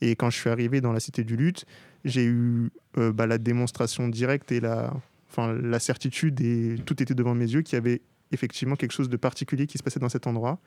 [0.00, 1.64] Et quand je suis arrivé dans la cité du lutte,
[2.04, 4.92] j'ai eu euh, bah, la démonstration directe et la,
[5.30, 8.02] enfin, la certitude, et tout était devant mes yeux, qu'il y avait
[8.32, 10.58] effectivement quelque chose de particulier qui se passait dans cet endroit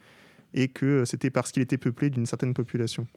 [0.53, 3.07] et que euh, c'était parce qu'il était peuplé d'une certaine population.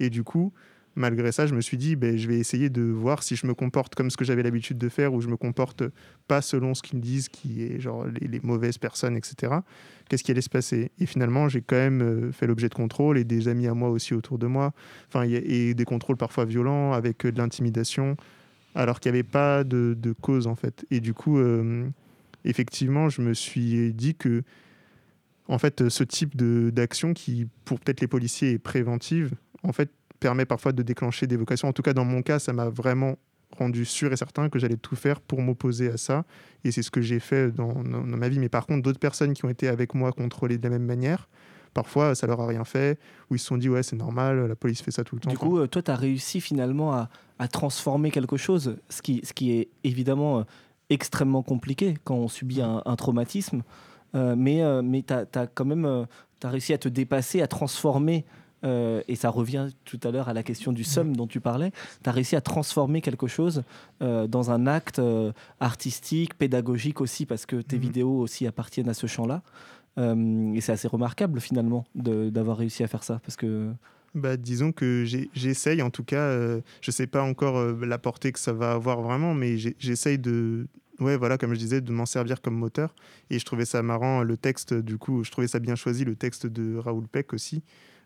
[0.00, 0.52] Et du coup,
[0.94, 3.54] malgré ça, je me suis dit, ben, je vais essayer de voir si je me
[3.54, 5.84] comporte comme ce que j'avais l'habitude de faire ou je me comporte
[6.26, 9.54] pas selon ce qu'ils me disent, qui est genre les, mauvaises personnes, etc.
[10.08, 10.90] Qu'est-ce qui allait se passer?
[10.98, 13.90] Et finalement, j'ai quand même euh, fait l'objet de contrôles et des amis à moi
[13.90, 14.72] aussi autour de moi,
[15.08, 18.16] enfin, et des contrôles parfois violents avec euh, de l'intimidation,
[18.74, 20.84] alors qu'il n'y avait pas de, cause en fait.
[20.90, 21.40] Et du coup,
[22.44, 24.42] effectivement, je me suis dit que
[25.48, 29.32] en fait, euh, ce type d'action qui, pour peut-être les policiers, est préventive,
[29.62, 31.68] en fait, permet parfois de déclencher des vocations.
[31.68, 33.16] En tout cas, dans mon cas, ça m'a vraiment
[33.56, 36.24] rendu sûr et certain que j'allais tout faire pour m'opposer à ça.
[36.64, 38.38] Et c'est ce que j'ai fait dans, dans- dans ma vie.
[38.38, 41.28] Mais par contre, d'autres personnes qui ont été avec moi contrôlées de la même manière,
[41.72, 42.98] parfois, ça leur a rien fait,
[43.30, 45.30] ou ils se sont dit, ouais, c'est normal, la police fait ça tout le temps.
[45.30, 47.08] Du coup, euh, toi, tu as réussi finalement à,
[47.38, 50.42] à transformer quelque chose, ce qui, ce qui est évidemment euh,
[50.90, 53.62] extrêmement compliqué quand on subit un, un traumatisme.
[54.14, 56.04] Euh, mais euh, mais tu as, quand même euh,
[56.40, 58.24] t'as réussi à te dépasser, à transformer.
[58.64, 61.70] euh, et ça revient tout à l'heure à la question du somme dont tu parlais.
[62.02, 63.62] Tu as réussi à transformer quelque chose
[64.02, 67.82] euh, dans un acte euh, artistique, pédagogique aussi, parce que tes Mhm.
[67.82, 69.42] vidéos aussi appartiennent à ce champ-là.
[70.54, 73.20] Et c'est assez remarquable finalement d'avoir réussi à faire ça.
[73.24, 73.72] Parce que
[74.14, 76.32] Bah, disons que j'essaye, en tout cas,
[76.80, 80.68] je sais pas encore la portée que ça va avoir vraiment, mais j'essaye de,
[81.00, 82.94] ouais, voilà, comme je disais, de m'en servir comme moteur.
[83.30, 86.16] Et je trouvais ça marrant, le texte, du coup, je trouvais ça bien choisi, le
[86.16, 87.62] texte de Raoul Peck aussi,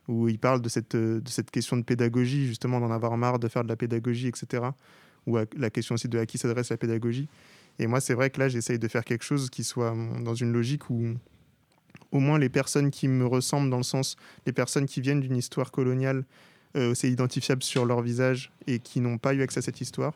[0.09, 0.97] où il parle de cette,
[1.51, 4.65] question de pédagogie, justement, d'en avoir marre de faire de la pédagogie, etc.
[5.27, 7.29] Ou la question aussi de à qui s'adresse la pédagogie.
[7.79, 10.35] Et moi, c'est vrai que là, j'essaye de faire quelque chose qui soit hum, dans
[10.35, 11.15] une logique où
[12.11, 15.37] au moins les personnes qui me ressemblent dans le sens les personnes qui viennent d'une
[15.37, 16.25] histoire coloniale
[16.77, 20.15] euh, c'est identifiable sur leur visage et qui n'ont pas eu accès à cette histoire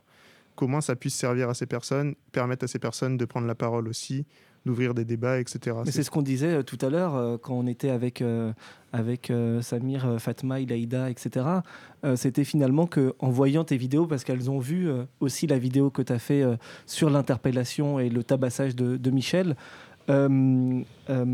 [0.57, 3.89] comment ça puisse servir à ces personnes permettre à ces personnes de prendre la parole
[3.89, 4.27] aussi
[4.67, 7.55] d'ouvrir des débats etc Mais c'est ce qu'on disait euh, tout à l'heure euh, quand
[7.55, 8.53] on était avec, euh,
[8.93, 11.47] avec euh, Samir, Fatma, Ilaïda, etc.
[12.15, 14.89] C'était finalement que en voyant tes vidéos, parce qu'elles ont vu
[15.19, 16.45] aussi la vidéo que tu as fait
[16.87, 19.57] sur l'interpellation et le tabassage de, de Michel,
[20.09, 21.25] euh, euh,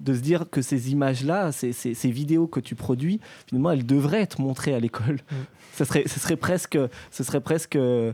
[0.00, 3.86] de se dire que ces images-là, ces, ces- ces vidéos que tu produis, finalement, elles
[3.86, 5.18] devraient être montrées à l'école.
[5.72, 6.76] Ça serait, ce serait presque,
[7.12, 8.12] ce serait presque euh,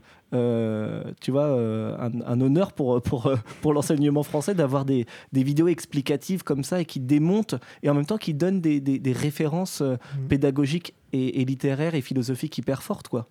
[1.23, 6.43] tu vois, un, un honneur pour, pour, pour l'enseignement français d'avoir des, des vidéos explicatives
[6.43, 9.81] comme ça et qui démontent et en même temps qui donnent des, des- des références
[9.81, 9.97] Mhm.
[10.29, 13.09] pédagogiques et, et littéraires et philosophiques hyper fortes.
[13.09, 13.27] Quoi.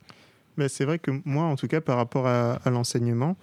[0.57, 3.35] Ben, c'est vrai que moi, en tout cas, par rapport à, à l'enseignement,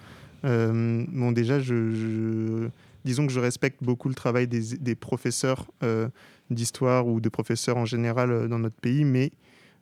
[0.45, 2.69] euh, bon, déjà, je, je-
[3.05, 6.09] disons que je respecte beaucoup le travail des, professeurs euh,
[6.51, 9.33] d'histoire ou de professeurs en général euh, dans notre pays, mais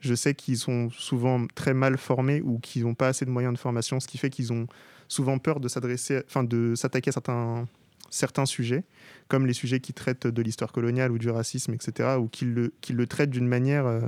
[0.01, 3.55] je sais qu'ils sont souvent très mal formés ou qu'ils n'ont pas assez de moyens
[3.55, 4.67] de formation, ce qui fait qu'ils ont
[5.09, 7.67] souvent peur de s'adresser, enfin, de s'attaquer à certains,
[8.11, 8.85] certains sujets,
[9.27, 12.73] comme les sujets qui traitent de l'histoire coloniale ou du racisme, etc., ou qu'ils le,
[12.81, 14.01] qu'ils le traitent d'une manière euh,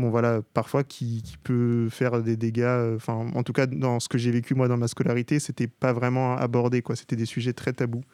[0.00, 2.94] bon voilà, parfois qui, peut faire des dégâts.
[2.96, 5.92] Enfin, en tout cas, dans ce que j'ai vécu moi dans ma scolarité, c'était pas
[5.92, 6.96] vraiment abordé, quoi.
[6.96, 8.04] C'était des sujets très tabous.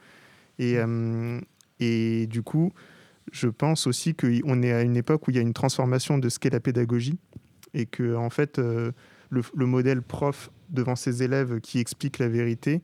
[0.58, 1.40] Et, euh,
[1.80, 2.72] et du coup,
[3.32, 6.28] je pense aussi qu'on est à une époque où il y a une transformation de
[6.28, 7.18] ce qu'est la pédagogie
[7.74, 8.92] et que en fait, euh,
[9.30, 12.82] le, le modèle prof devant ses élèves qui explique la vérité.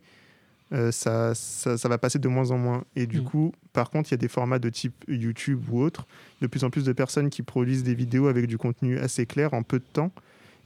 [0.73, 2.85] euh, ça, ça, ça va passer de moins en moins.
[2.97, 3.25] Et du Mm.
[3.25, 6.07] coup, par contre, il y a des formats de type YouTube ou autre
[6.41, 9.53] de plus en plus de personnes qui produisent des vidéos avec du contenu assez clair
[9.55, 10.13] en peu de temps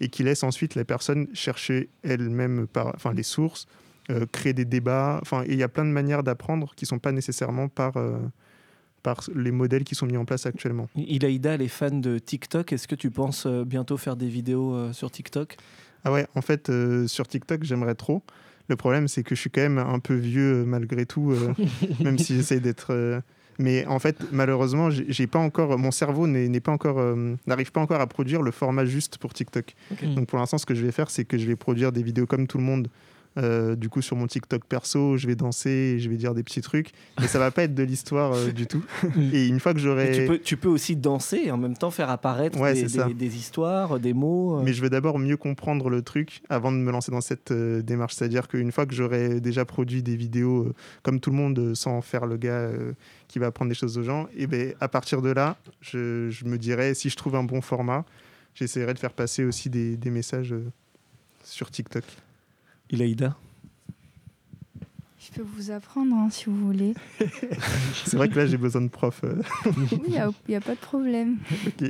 [0.00, 3.66] et qui laissent ensuite la personne chercher elle-même enfin, les sources,
[4.10, 5.18] euh, créer des débats.
[5.22, 8.18] Enfin, il y a plein de manières d'apprendre qui ne sont pas nécessairement par, euh,
[9.02, 10.88] par les modèles qui sont mis en place actuellement.
[10.96, 12.72] Ilaïda, elle est fan de TikTok.
[12.72, 15.56] Est-ce que tu penses euh, bientôt faire des vidéos sur TikTok?
[16.04, 16.70] Ah ouais, en fait,
[17.08, 18.22] sur TikTok, j'aimerais trop.
[18.68, 21.34] Le problème, c'est que je suis quand même un peu vieux malgré tout,
[22.00, 23.22] même si j'essaie d'être.
[23.58, 27.72] Mais en fait, malheureusement, j'ai pas encore, mon cerveau n'est n'est pas encore, euh, n'arrive
[27.72, 29.74] pas encore à produire le format juste pour TikTok.
[29.92, 30.14] Ok.
[30.14, 32.26] Donc pour l'instant, ce que je vais faire, c'est que je vais produire des vidéos
[32.26, 32.88] comme tout le monde
[33.38, 36.42] Euh, du coup, sur mon TikTok perso, je vais danser, et je vais dire des
[36.42, 38.82] petits trucs, mais ça va pas être de l'histoire euh, du tout.
[39.32, 40.12] Et une fois que j'aurai.
[40.12, 44.00] Tu peux, tu peux aussi danser et en même temps faire apparaître Ouais, des, histoires,
[44.00, 44.58] des mots.
[44.58, 44.62] euh.
[44.64, 47.82] Mais je veux d'abord mieux comprendre le truc avant de me lancer dans cette euh,
[47.82, 48.14] démarche.
[48.14, 52.00] C'est-à-dire qu'une fois que j'aurai déjà produit des vidéos euh, comme tout le monde, sans
[52.00, 52.92] faire le gars euh,
[53.28, 56.44] qui va apprendre des choses aux gens, et ben à partir de là, je, je
[56.46, 58.04] me dirais si je trouve un bon format,
[58.54, 60.64] j'essaierai de faire passer aussi des, des messages euh,
[61.44, 62.04] sur TikTok.
[62.90, 63.36] Ilaïda
[65.18, 66.94] Je peux vous apprendre hein, si vous voulez.
[68.04, 69.24] C'est vrai que là j'ai besoin de profs.
[69.24, 69.42] euh.
[69.66, 71.38] Oui, il n'y a, y a pas de problème.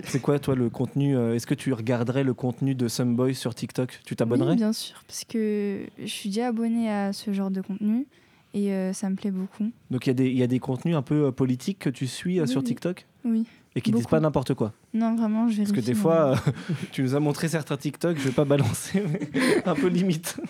[0.04, 3.54] C'est quoi, toi, le contenu euh, Est-ce que tu regarderais le contenu de Someboy sur
[3.54, 4.00] TikTok?
[4.04, 7.60] Tu Oui, t'abonnerais bien sûr, parce que je suis déjà abonnée à ce genre de
[7.60, 8.06] contenu
[8.54, 9.70] et euh, ça me plaît beaucoup.
[9.90, 11.90] Donc il y, a des- il y a des contenus un peu euh, politiques que
[11.90, 12.64] tu suis euh, Oui, sur.
[12.64, 13.06] TikTok?
[13.24, 13.44] Oui.
[13.74, 14.10] et qui disent Beaucoup.
[14.12, 14.72] pas n'importe quoi?
[14.94, 15.72] Non, vraiment, je Parce vérifie.
[15.82, 16.36] que des fois, euh,
[16.92, 19.28] tu nous as montré certains TikTok, je vais pas balancer, mais
[19.66, 20.40] un peu limite.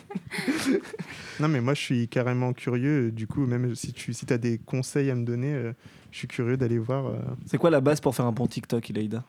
[1.40, 3.10] Non mais moi je suis carrément curieux.
[3.12, 5.72] Du coup, même si tu si as des conseils à me donner, euh,
[6.10, 7.06] je suis curieux d'aller voir.
[7.06, 7.18] euh.
[7.46, 9.22] C'est quoi la base pour faire un bon TikTok, Ilaïda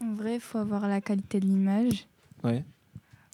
[0.00, 2.06] En vrai, il faut avoir la qualité de l'image.
[2.44, 2.64] Ouais.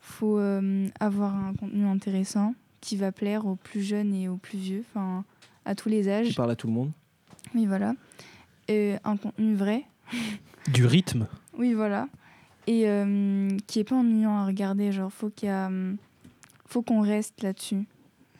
[0.00, 4.58] faut euh, avoir un contenu intéressant qui va plaire aux plus jeunes et aux plus
[4.58, 5.24] vieux, enfin
[5.64, 6.34] à tous les Qui âges.
[6.34, 6.90] parle à tout le monde.
[7.54, 7.94] Oui, voilà.
[8.68, 9.84] Et un contenu vrai.
[10.72, 11.26] Du rythme.
[11.58, 12.08] Oui, voilà.
[12.68, 14.92] Et euh, qui est pas ennuyant à regarder.
[14.92, 15.96] Genre, faut qu'il y a, hum,
[16.72, 17.86] faut qu'on reste là-dessus.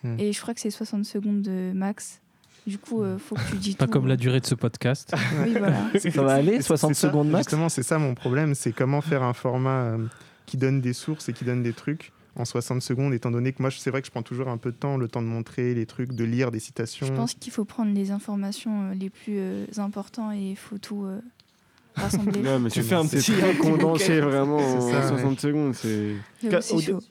[0.02, 0.16] Hmm.
[0.18, 2.20] Et je crois que c'est 60 secondes de max.
[2.66, 3.92] Du coup, euh, faut que tu dis Pas tout.
[3.92, 5.14] comme la durée de ce podcast.
[5.44, 5.78] Oui, voilà.
[5.98, 8.72] Ça va aller C'est- 60 c'est ça, secondes max Justement, c'est ça mon problème, c'est
[8.72, 10.06] comment faire un format euh,
[10.46, 13.60] qui donne des sources et qui donne des trucs en 60 secondes, étant donné que
[13.60, 15.74] moi, c'est vrai que je prends toujours un peu de temps, le temps de montrer
[15.74, 17.06] les trucs, de lire des citations.
[17.06, 20.78] Je pense qu'il faut prendre les informations euh, les plus euh, importantes et il faut
[20.78, 21.06] tout
[21.95, 22.40] rassembler.
[22.40, 25.74] Non, mais Tu fais un petit- très condensé vraiment en C'est ça, 60 secondes.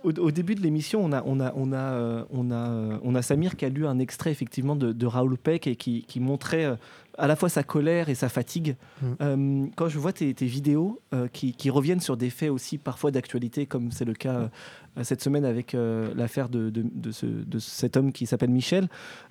[0.03, 3.15] Au, début de l'émission, on a, on, a, on, a, euh, on, a, euh, on
[3.15, 6.19] a Samir qui a lu un extrait effectivement de, de Raoul Peck et qui, qui
[6.19, 6.75] montrait euh,
[7.17, 8.75] à la fois sa colère et sa fatigue.
[9.01, 9.05] Mm.
[9.21, 12.77] Euh, quand je vois tes, tes vidéos euh, qui, qui reviennent sur des faits aussi
[12.77, 14.49] parfois d'actualité, comme c'est le cas
[14.97, 18.49] euh, cette semaine avec euh, l'affaire de, de, de ce, de cet homme qui s'appelle
[18.49, 18.89] Michel,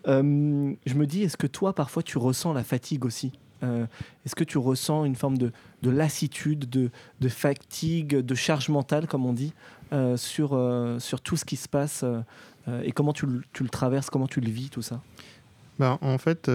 [0.09, 3.33] euh, je me dis, est-ce que toi parfois tu ressens la fatigue aussi?
[3.63, 3.87] Euh,
[4.25, 5.53] Est-ce que tu ressens une forme de,
[5.83, 6.91] de lassitude, de,
[7.29, 9.53] fatigue, de charge mentale, comme on dit
[9.93, 12.05] euh, sur, euh, sur tout ce qui se passe
[12.85, 15.01] et comment tu, le- traverses, comment tu le vis, tout ça?
[15.79, 16.49] Bah, en fait,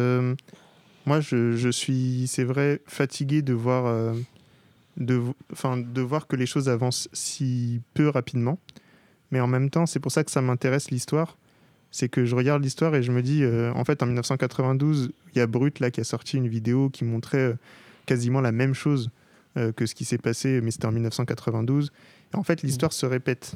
[1.05, 4.13] moi, je, suis, c'est vrai, fatigué de voir,
[4.97, 5.21] de,
[5.75, 8.59] de voir que les choses avancent si peu rapidement.
[9.31, 11.37] Mais en même temps, c'est pour ça que ça m'intéresse l'histoire.
[11.97, 15.37] C'est que je regarde l'histoire et je me dis, euh, en fait, en 1992, il
[15.37, 17.53] y a Brut là qui a sorti une vidéo qui montrait euh,
[18.05, 19.11] quasiment la même chose
[19.55, 21.93] euh, que ce qui s'est passé, mais c'était en 1992.
[22.33, 23.55] Et en fait, l'histoire se répète.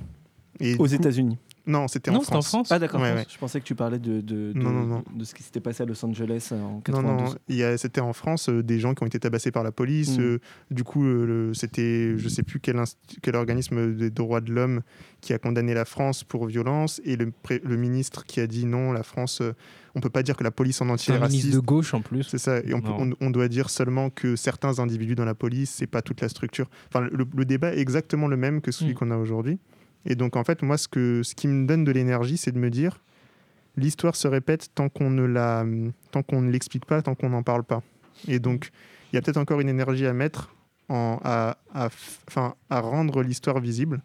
[0.60, 2.68] Et Aux États-Unis Non, c'était Non, en France.
[2.72, 3.20] Ah d'accord, Ouais, France.
[3.22, 3.28] ouais.
[3.32, 5.04] je pensais que tu parlais de, de, de, Non, non, non.
[5.16, 7.30] de ce qui s'était passé à Los Angeles euh, en Non, 92.
[7.32, 9.64] non, il y a- c'était en France, euh, des gens qui ont été tabassés par
[9.64, 10.18] la police.
[10.18, 10.22] Mm.
[10.22, 10.40] euh,
[10.72, 12.82] du coup, euh, c'était, je sais plus quel,
[13.22, 14.82] quel organisme des droits de l'homme
[15.22, 17.32] qui a condamné la France pour violence et le,
[17.64, 19.54] le ministre qui a dit non, la France, euh,
[19.96, 21.56] on peut pas dire que la police en entier est un ministre raciste.
[21.62, 22.24] de gauche en plus.
[22.24, 23.12] C'est ça, et on, peut- Non.
[23.22, 26.30] on- on doit dire seulement que certains individus dans la police, c'est pas toute la
[26.30, 26.70] structure.
[26.88, 28.96] Enfin, le, le débat est exactement le même que celui Mm.
[28.96, 29.60] qu'on a aujourd'hui.
[30.06, 32.60] Et donc, en fait, moi, ce, que, ce qui me donne de l'énergie, c'est de
[32.60, 33.02] me dire,
[33.76, 35.66] l'histoire se répète tant qu'on ne la,
[36.12, 37.82] tant qu'on ne l'explique pas, tant qu'on n'en parle pas.
[38.28, 38.70] Et donc,
[39.12, 40.54] il y a peut-être encore une énergie à mettre,
[40.88, 44.02] en, à, à, f- enfin, à rendre l'histoire visible,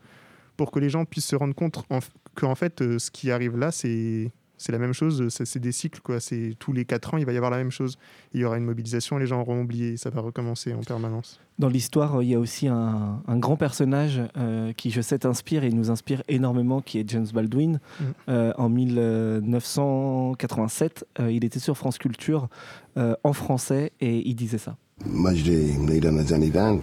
[0.56, 2.00] pour que les gens puissent se rendre compte en,
[2.34, 6.00] qu'en fait, euh, ce qui arrive là, c'est c'est la même chose, c'est des cycles,
[6.00, 6.20] quoi.
[6.20, 7.98] C'est tous les quatre ans, il va y avoir la même chose.
[8.32, 11.40] Il y aura une mobilisation, les gens auront oublié, ça va recommencer en permanence.
[11.58, 15.20] Dans l'histoire, euh, il y a aussi un, un grand personnage euh, qui, je sais,
[15.20, 17.74] t'inspire et nous inspire énormément, qui est James Baldwin.
[17.74, 18.04] Mm.
[18.28, 22.48] Euh, en 1987, euh, il était sur France Culture
[22.96, 24.76] euh, en français et il disait ça.
[25.04, 26.80] Moi, je l'ai né dans les années 20.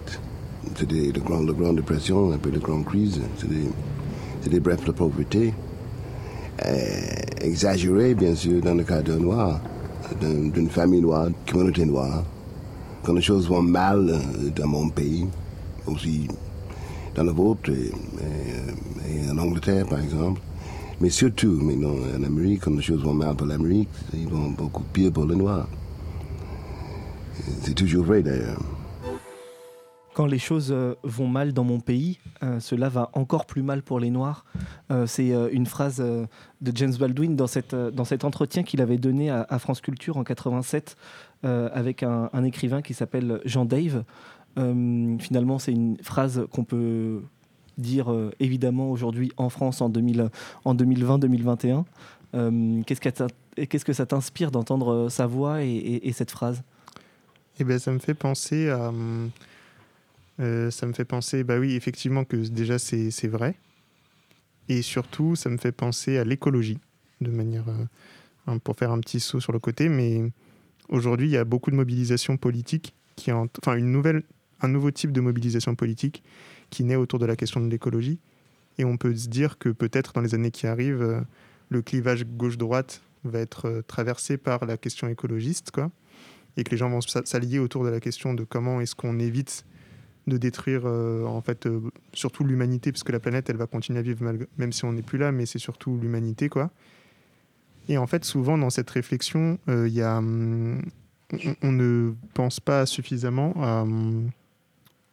[0.76, 3.20] C'était la grande, la grande dépression, un peu la grande crise.
[4.42, 5.54] C'était bref la pauvreté.
[6.66, 7.00] Euh,
[7.40, 9.60] exagéré, bien sûr, dans le cas d'un noir,
[10.20, 12.22] d'un- d'une famille noire, communauté noire.
[13.02, 15.26] Quand les choses vont mal euh, dans mon pays,
[15.86, 16.28] aussi
[17.14, 17.90] dans le vôtre et,
[19.10, 20.40] et- et en Angleterre, par exemple.
[21.00, 24.84] Mais surtout, maintenant, en Amérique, quand les choses vont mal pour l'Amérique, ils vont beaucoup
[24.92, 25.66] pire pour les Noirs.
[27.62, 28.60] C'est toujours vrai, d'ailleurs.
[30.14, 33.82] Quand les choses euh, vont mal dans mon pays, euh, cela va encore plus mal
[33.82, 34.44] pour les Noirs.
[34.90, 37.74] Euh, c'est une phrase de James Baldwin dans, cet
[38.24, 40.96] entretien qu'il avait donné à, France Culture en 87
[41.44, 44.04] euh, avec un, écrivain qui s'appelle Jean Dave.
[44.56, 47.22] Finalement, c'est une phrase qu'on peut
[47.78, 50.28] dire évidemment aujourd'hui en France en, 2000,
[50.66, 51.84] en 2020-2021.
[52.34, 56.62] Euh, Qu'est-ce que ça- t'inspire d'entendre sa voix et, et- et cette phrase?
[57.58, 58.92] Eh ben, ça me fait penser à.
[60.40, 63.54] Euh, ça me fait penser, bah oui, effectivement, que déjà c'est vrai.
[64.68, 66.78] Et surtout, ça me fait penser à l'écologie,
[67.20, 67.64] de manière.
[67.68, 69.88] euh, pour faire un petit saut sur le côté.
[69.88, 70.20] Mais
[70.88, 74.24] aujourd'hui, il y a beaucoup de mobilisation politique, qui en- enfin, une nouvelle,
[74.60, 76.24] un nouveau type de mobilisation politique
[76.70, 78.18] qui naît autour de la question de l'écologie.
[78.78, 81.20] Et on peut se dire que peut-être dans les années qui arrivent, euh,
[81.68, 85.90] le clivage gauche-droite va être traversé par la question écologiste, quoi
[86.56, 89.18] et que les gens vont s'a- s'allier autour de la question de comment est-ce qu'on
[89.20, 89.64] évite
[90.26, 91.80] de détruire euh, en fait euh,
[92.12, 94.24] surtout l'humanité parce que la planète elle va continuer à vivre
[94.56, 96.70] même si on n'est plus là mais c'est surtout l'humanité quoi.
[97.88, 100.82] Et en fait souvent dans cette réflexion euh, il y a hum,
[101.62, 104.30] on, ne pense pas suffisamment hum,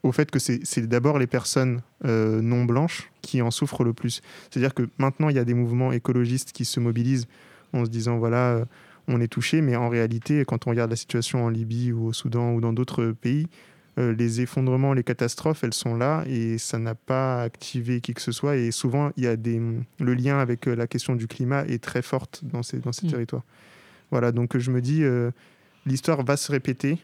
[0.03, 4.21] au fait que c'est d'abord les personnes non blanches qui en souffrent le plus.
[4.49, 7.27] C'est à dire que maintenant il y a des mouvements écologistes qui se mobilisent
[7.73, 8.65] en se disant voilà
[9.09, 12.13] on est touché, mais en réalité, quand on regarde la situation en Libye ou au
[12.13, 13.47] Soudan ou dans d'autres pays,
[13.99, 18.21] euh, les effondrements, les catastrophes, elles sont là et ça n'a pas activé qui que
[18.21, 18.55] ce soit.
[18.55, 19.61] Et souvent, il y a des,
[19.99, 23.07] le lien avec euh, la question du climat est très forte dans ces, dans ces
[23.07, 23.11] Mm.
[23.11, 23.43] territoires.
[24.11, 25.31] Voilà, donc je me dis, euh,
[25.85, 26.97] l'histoire va se répéter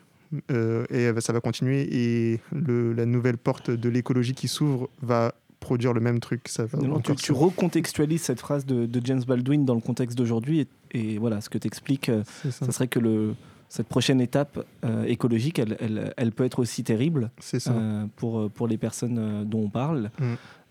[0.51, 1.87] euh, et ça va continuer.
[1.91, 6.47] Et le, la nouvelle porte de l'écologie qui s'ouvre va produire le même truc.
[6.47, 10.61] Ça va Non, tu, recontextualises cette phrase de, de James Baldwin dans le contexte d'aujourd'hui
[10.61, 12.11] et, et voilà, ce que tu expliques,
[12.43, 12.51] ça.
[12.51, 13.35] ça serait que le,
[13.69, 17.71] cette prochaine étape euh, écologique, elle, elle, elle peut être aussi terrible ça.
[17.71, 20.11] euh, pour, pour les personnes euh, dont on parle.
[20.19, 20.23] Mm.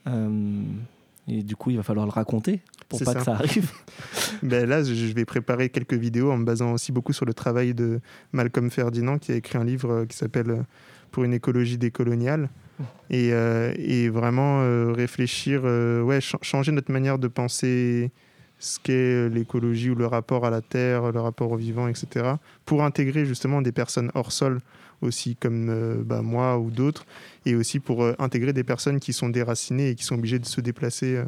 [0.07, 0.63] Euh,
[1.29, 3.15] et du coup, il va falloir le raconter pour pas ça.
[3.15, 3.71] que ça arrive.
[4.43, 7.73] Ben là, je vais préparer quelques vidéos en me basant aussi beaucoup sur le travail
[7.73, 8.01] de
[8.33, 10.63] Malcolm Ferdinand, qui a écrit un livre euh, qui s'appelle euh,
[11.11, 12.51] Pour une écologie décoloniale.
[13.09, 18.11] Et, euh, et vraiment euh, réfléchir, euh, ouais, ch- changer notre manière de penser
[18.59, 22.35] ce qu'est euh, l'écologie ou le rapport à la terre, le rapport au vivant, etc.
[22.65, 24.61] Pour intégrer justement des personnes hors sol
[25.03, 27.05] aussi, comme euh, bah, moi ou d'autres,
[27.45, 30.47] et aussi pour euh, intégrer des personnes qui sont déracinées et qui sont obligées de
[30.47, 31.23] se déplacer,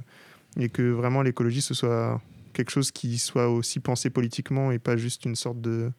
[0.59, 2.21] et que vraiment l'écologie, ce soit
[2.55, 5.91] quelque chose qui soit aussi pensé politiquement et pas juste une sorte de...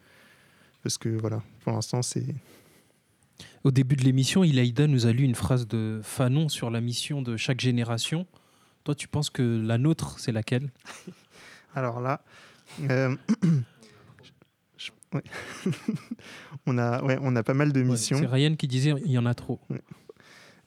[0.81, 2.25] Parce que voilà, pour l'instant, c'est...
[3.63, 7.21] Au début de l'émission, Ilaïda nous a lu une phrase de Fanon sur la mission
[7.21, 8.25] de chaque génération.
[8.87, 10.69] Toi, tu penses que la nôtre, c'est laquelle?
[11.75, 12.21] Alors là,
[12.89, 13.13] euh,
[14.77, 15.23] je- ouais.
[16.65, 18.17] on, a, ouais, on a pas mal de missions.
[18.17, 19.59] C'est Ryan qui disait il y en a trop.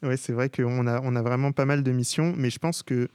[0.03, 2.83] Ouais, c'est vrai qu'on a, on a vraiment pas mal de missions, mais je pense
[2.83, 3.09] que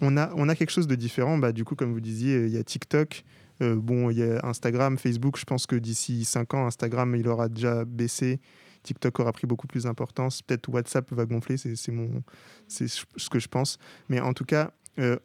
[0.00, 1.36] on a, on a quelque chose de différent.
[1.36, 3.24] Bah, du coup, comme vous disiez, il y a TikTok,
[3.60, 5.36] euh, bon, il y a Instagram, Facebook.
[5.36, 8.38] Je pense que d'ici 5 ans, Instagram, il aura déjà baissé.
[8.82, 10.42] TikTok aura pris beaucoup plus d'importance.
[10.42, 12.22] Peut-être WhatsApp va gonfler, c'est mon,
[12.66, 13.78] c'est ce que je pense.
[14.08, 15.16] Mais en tout cas, euh,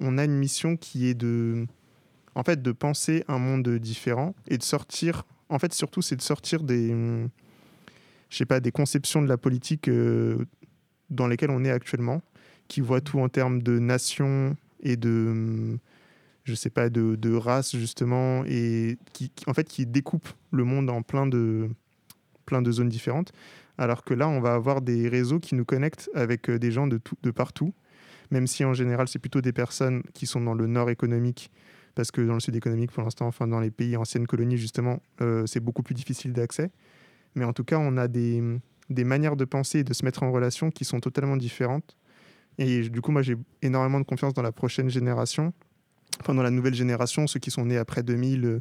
[0.00, 1.66] on a une mission qui est de,
[2.34, 5.24] en fait, de penser un monde différent et de sortir.
[5.48, 6.88] En fait, surtout, c'est de sortir des,
[8.30, 10.44] je sais pas, des conceptions de la politique euh,
[11.10, 12.22] dans lesquelles on est actuellement,
[12.66, 15.78] qui voient tout en termes de nation et de,
[16.44, 20.64] je sais pas, de, de race justement, et qui, qui- en fait, qui découpe le
[20.64, 21.70] monde en plein de,
[22.44, 23.32] plein de zones différentes.
[23.78, 26.86] Alors que là, on va avoir des réseaux qui nous connectent avec euh, des gens
[26.86, 27.74] de, tout, de partout,
[28.30, 31.50] même si en général, c'est plutôt des personnes qui sont dans le nord économique,
[31.94, 35.00] parce que dans le sud économique, pour l'instant, enfin dans les pays anciennes colonies, justement,
[35.20, 36.70] euh, c'est beaucoup plus difficile d'accès.
[37.34, 38.42] Mais en tout cas, on a des,
[38.90, 41.96] des manières de penser et de se mettre en relation qui sont totalement différentes.
[42.58, 45.52] Et du coup, moi, j'ai énormément de confiance dans la prochaine génération,
[46.20, 48.60] enfin dans la nouvelle génération, ceux qui sont nés après 2000, euh,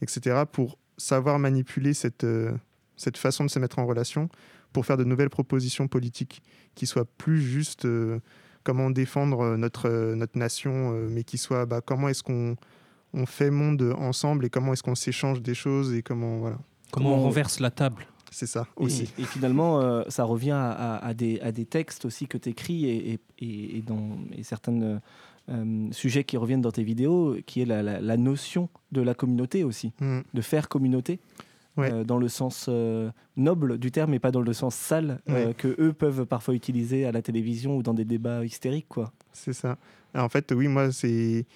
[0.00, 2.52] etc., pour savoir manipuler cette, euh,
[2.96, 4.28] cette façon de se mettre en relation,
[4.72, 6.42] pour faire de nouvelles propositions politiques
[6.74, 8.20] qui soient plus juste euh,
[8.64, 12.56] comment défendre euh, notre, euh, notre nation, euh, mais qui soient bah, comment est-ce qu'on
[13.14, 16.58] on fait monde ensemble et comment est-ce qu'on s'échange des choses et comment voilà.
[16.90, 19.12] Comment on renverse la table C'est ça Et- aussi.
[19.18, 22.48] Et, finalement, euh, ça revient à, à- à des, à des textes aussi que tu
[22.50, 25.00] écris et, et, et- dans et certains
[25.50, 29.12] euh, sujets qui reviennent dans tes vidéos, qui est la, la- la notion de la
[29.14, 30.20] communauté aussi, Mm.
[30.32, 31.18] de faire communauté.
[31.78, 31.90] Ouais.
[31.90, 35.46] euh, dans le sens euh, noble du terme et pas dans le sens sale euh,
[35.48, 35.54] Ouais.
[35.54, 39.12] que eux peuvent parfois utiliser à la télévision ou dans des débats hystériques quoi.
[39.32, 39.78] C'est ça.
[40.14, 41.46] En fait, oui, moi, c'est.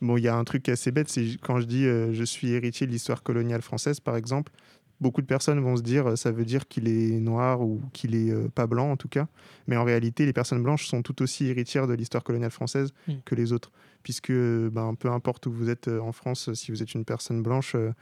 [0.00, 2.86] Bon, il y a un truc assez bête, c'est quand je dis je suis héritier
[2.86, 4.52] de l'histoire coloniale française, par exemple,
[5.00, 8.30] beaucoup de personnes vont se dire ça veut dire qu'il est noir ou qu'il est
[8.30, 9.26] euh, pas blanc, en tout cas.
[9.66, 13.12] Mais en réalité, les personnes blanches sont tout aussi héritières de l'histoire coloniale française Mm.
[13.26, 13.70] que les autres.
[14.02, 17.74] Puisque, ben, peu importe où vous êtes en France, si vous êtes une personne blanche,
[17.74, 17.92] euh,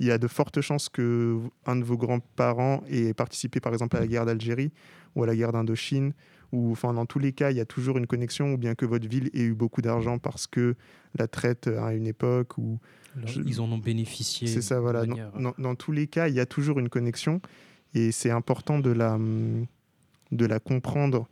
[0.00, 3.96] il y a de fortes chances que un de vos grands-parents ait participé par exemple
[3.96, 4.72] à la guerre d'Algérie
[5.14, 6.12] ou à la guerre d'Indochine
[6.52, 8.84] ou enfin dans tous les cas il y a toujours une connexion ou bien que
[8.86, 10.74] votre ville ait eu beaucoup d'argent parce que
[11.16, 12.78] la traite à une époque ou
[13.44, 14.46] Ils en ont bénéficié.
[14.48, 15.02] c'est ça, voilà.
[15.02, 17.40] de Dans, manière- dans- dans tous les cas, il y a toujours une connexion
[17.94, 19.18] et c'est important de la,
[20.32, 21.28] de la comprendre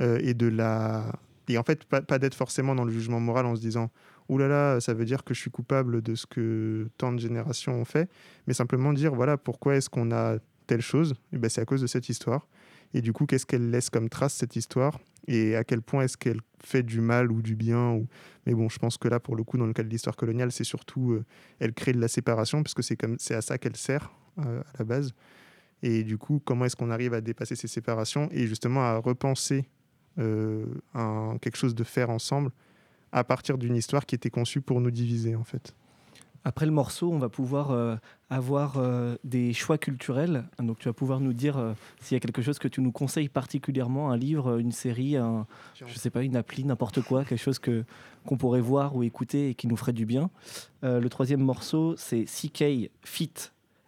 [0.00, 1.12] euh, et de la.
[1.48, 3.90] Et en fait, pas, pas d'être forcément dans le jugement moral en se disant
[4.28, 7.18] Ouh là là, ça veut dire que je suis coupable de ce que tant de
[7.18, 8.08] générations ont fait,
[8.46, 11.14] mais simplement dire voilà, pourquoi est-ce qu'on a telle chose?
[11.32, 12.46] Et ben, C'est à cause de cette histoire.
[12.94, 15.00] Et du coup, qu'est-ce qu'elle laisse comme trace, cette histoire?
[15.26, 18.06] Et à quel point est-ce qu'elle fait du mal ou du bien ou...
[18.46, 20.52] Mais bon, je pense que là, pour le coup, dans le cas de l'histoire coloniale,
[20.52, 21.24] c'est surtout, euh,
[21.58, 24.60] elle crée de la séparation, parce que c'est comme c'est à ça qu'elle sert euh,
[24.60, 25.12] à la base.
[25.82, 29.68] Et du coup, comment est-ce qu'on arrive à dépasser ces séparations et justement à repenser
[30.18, 30.64] euh,
[31.40, 32.52] quelque chose de faire ensemble
[33.14, 35.74] à partir d'une histoire qui était conçue pour nous diviser, en fait.
[36.46, 37.96] Après le morceau, on va pouvoir euh,
[38.28, 40.44] avoir euh, des choix culturels.
[40.58, 42.92] Donc tu vas pouvoir nous dire euh, s'il y a quelque chose que tu nous
[42.92, 47.40] conseilles particulièrement, un livre, une série, un, je sais pas, une appli, n'importe quoi, quelque
[47.40, 47.84] chose que
[48.26, 50.30] qu'on pourrait voir ou écouter et qui nous ferait du bien.
[50.82, 53.32] Euh, le troisième morceau, c'est CK Fit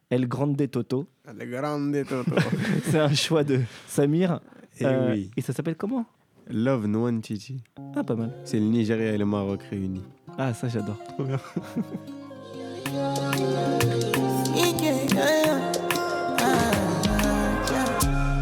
[0.09, 1.09] El Grande Toto.
[1.27, 2.41] Le grande Toto.
[2.85, 4.41] c'est un choix de Samir.
[4.79, 5.31] Eh Euh, oui.
[5.37, 6.07] Et ça s'appelle comment?
[6.49, 7.63] Love No One Chichi.
[7.97, 8.33] Ah, pas mal.
[8.45, 10.05] C'est le Nigeria et le Maroc réunis.
[10.39, 10.97] Ah, ça j'adore.
[11.17, 11.39] Trop bien.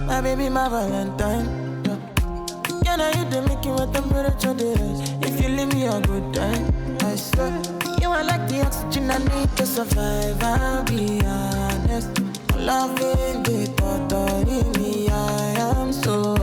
[0.06, 1.82] My baby, my Valentine.
[1.84, 1.96] Yeah.
[2.84, 5.10] Yeah, now you the make you a temperature the rise.
[5.22, 6.66] If you leave me a good time,
[7.00, 7.50] I swear.
[8.00, 10.40] You are like the oxygen I need to survive.
[10.42, 12.20] I'll be honest.
[12.56, 16.34] Loving the thought of me, I am so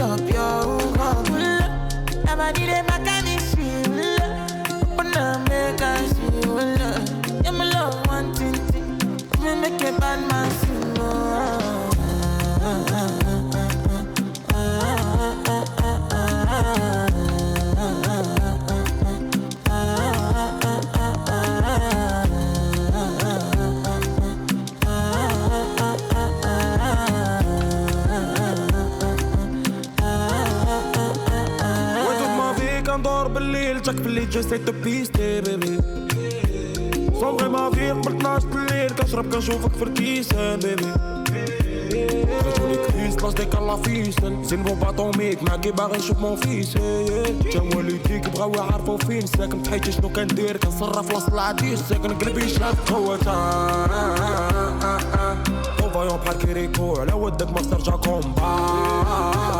[0.00, 0.66] up your
[0.98, 1.60] woman.
[2.24, 3.26] Nobody dey back and
[5.48, 6.12] make us
[7.58, 10.80] my love wanting to make a bad man see.
[33.96, 35.78] بالليل جاك باللي جاي تو بيستي بيبي
[37.20, 40.92] صومغي ما فيك من 12 الليل كنشرب كنشوفك في الكيسان بيبي
[42.46, 46.76] رجولي كريس لاش ديك الله فيسن زين بون باطوميك معاكي باغي نشوف مون فيس
[47.52, 52.92] جا والديك بغاو يعرفو فين ساكن تحيتي شنو كندير كنصرف وسط العديس ساكن قلبي شاف
[52.92, 53.16] قوة
[55.94, 59.59] فايون بحال كيريكو على ودك ما ترجع كومبا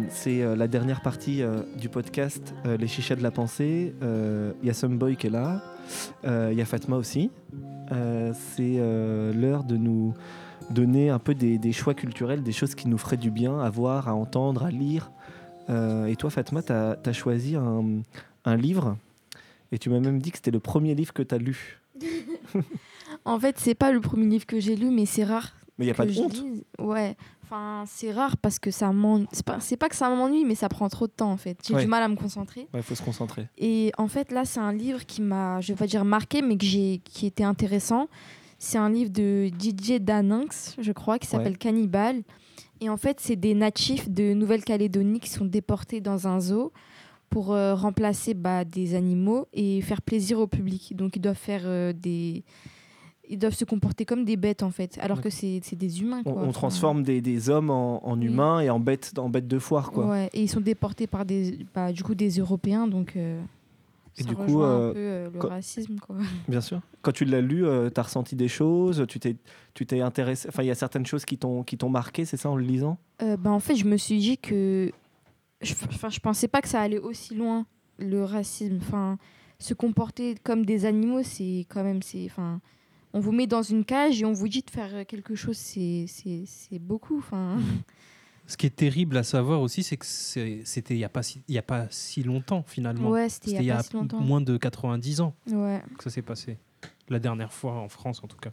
[0.23, 3.95] c'est euh, la dernière partie euh, du podcast, euh, Les Chichas de la Pensée.
[4.61, 5.63] Il y a Someboy qui est là,
[6.23, 7.31] il y a Fatma aussi.
[7.89, 8.77] C'est
[9.33, 10.13] l'heure de nous
[10.69, 13.69] donner un peu des, des choix culturels, des choses qui nous feraient du bien à
[13.71, 15.11] voir, à entendre, à lire.
[15.69, 18.03] Et toi, Fatma, tu as, choisi un,
[18.45, 18.97] un livre
[19.71, 21.79] et tu m'as même dit que c'était le premier livre que tu as lu.
[23.25, 25.53] En fait, c'est pas le premier livre que j'ai lu, mais c'est rare.
[25.77, 26.33] Mais il n'y a pas de honte.
[26.33, 26.63] lise.
[26.79, 27.15] Ouais.
[27.53, 29.27] Enfin, c'est rare parce que ça m'ennuie.
[29.33, 31.57] C'est pas, c'est pas que ça m'ennuie, mais ça prend trop de temps en fait.
[31.67, 31.81] J'ai Ouais.
[31.83, 32.67] du mal à me concentrer.
[32.73, 33.47] Il faut se concentrer.
[33.57, 36.55] Et en fait, là, c'est un livre qui m'a, je vais pas dire marqué, mais
[36.57, 38.07] que j'ai, qui était intéressant.
[38.57, 41.57] C'est un livre de DJ Daninx, je crois, qui s'appelle Ouais.
[41.57, 42.21] Cannibal.
[42.79, 46.71] Et en fait, c'est des natifs de Nouvelle-Calédonie qui sont déportés dans un zoo
[47.29, 50.95] pour euh, remplacer bah, des animaux et faire plaisir au public.
[50.95, 52.45] Donc, ils doivent faire euh, des.
[53.31, 56.21] Ils doivent se comporter comme des bêtes, en fait, alors que c'est des humains.
[56.25, 56.41] On, Quoi.
[56.41, 59.57] on Enfin, transforme des, des hommes en, en humains et en bêtes, en bêtes de
[59.57, 59.91] foire.
[59.91, 60.05] Quoi.
[60.07, 63.41] Ouais, et ils sont déportés par des, bah, du coup, des Européens, donc euh,
[64.17, 65.95] Et ça du coup, rejoint euh, un peu euh, le quand- racisme.
[65.99, 66.17] Quoi.
[66.49, 66.81] Bien sûr.
[67.01, 67.63] Quand tu l'as lu,
[67.93, 69.35] tu as ressenti des choses, tu t'es,
[69.73, 70.47] tu t'es intéressé.
[70.49, 72.63] Enfin, il y a certaines choses qui t'ont, qui t'ont marqué, c'est ça, en le
[72.63, 72.97] lisant?
[73.19, 74.91] Bah, en fait, je me suis dit que.
[75.61, 77.65] Je, enfin, je pensais pas que ça allait aussi loin,
[77.97, 78.77] le racisme.
[78.81, 79.17] Enfin,
[79.59, 82.01] se comporter comme des animaux, c'est quand même.
[82.01, 82.59] C'est, enfin,
[83.13, 86.05] on vous met dans une cage et on vous dit de faire quelque chose, c'est,
[86.07, 87.17] c'est, c'est beaucoup.
[87.19, 87.57] Enfin,
[88.47, 91.41] Ce qui est terrible à savoir aussi, c'est que c'était il n'y a, pas si-
[91.47, 93.09] y a pas si longtemps finalement.
[93.09, 94.19] Ouais, c'était il y a pas si longtemps.
[94.21, 95.81] moins de 90 ans Ouais.
[95.97, 96.57] que ça s'est passé.
[97.09, 98.51] La dernière fois en France en tout cas.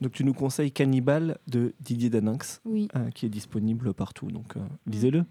[0.00, 2.88] Donc tu nous conseilles Cannibal de Didier Daninx, Oui.
[2.96, 5.24] euh, qui est disponible partout, donc euh, lisez-le.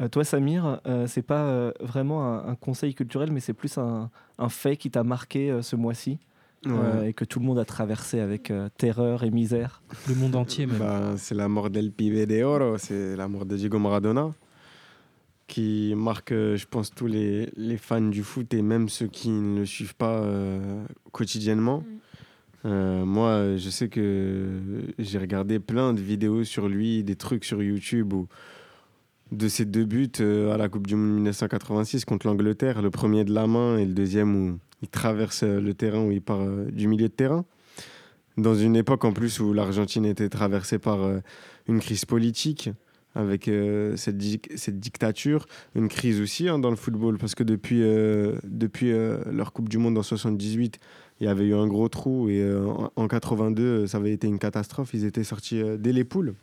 [0.00, 3.78] Euh, toi Samir, euh, c'est pas euh, vraiment un, un conseil culturel, mais c'est plus
[3.78, 6.18] un, un fait qui t'a marqué euh, ce mois-ci?
[6.66, 9.82] Euh, et que tout le monde a traversé avec euh, terreur et misère.
[10.08, 10.78] Le monde entier même.
[10.78, 14.32] Bah, c'est la mort del pibe de oro, c'est la mort de Diego Maradona,
[15.46, 19.30] qui marque, euh, je pense, tous les, les fans du foot et même ceux qui
[19.30, 21.84] ne le suivent pas euh, quotidiennement.
[22.64, 24.60] Euh, moi, je sais que
[24.98, 28.26] j'ai regardé plein de vidéos sur lui, des trucs sur YouTube où,
[29.32, 33.32] de ses deux buts à la Coupe du Monde 1986 contre l'Angleterre, le premier de
[33.32, 36.66] la main et le deuxième où il traverse euh, le terrain, où il part euh,
[36.70, 37.44] du milieu de terrain.
[38.36, 41.20] Dans une époque en plus où l'Argentine était traversée par euh,
[41.68, 42.70] une crise politique,
[43.16, 44.22] avec euh, cette,
[44.56, 49.18] cette dictature, une crise aussi hein, dans le football, parce que depuis, euh, depuis euh,
[49.32, 50.78] leur Coupe du Monde en 78,
[51.20, 54.26] il y avait eu un gros trou et en, en 82, euh, ça avait été
[54.26, 54.90] une catastrophe.
[54.92, 56.34] Ils étaient sortis dès les poules.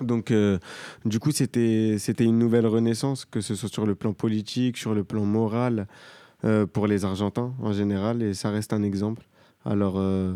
[0.00, 0.58] Donc, euh,
[1.04, 4.94] du coup, c'était c'était une nouvelle renaissance, que ce soit sur le plan politique, sur
[4.94, 5.86] le plan moral,
[6.44, 9.22] euh, pour les Argentins en général, et ça reste un exemple.
[9.64, 10.34] Alors, euh,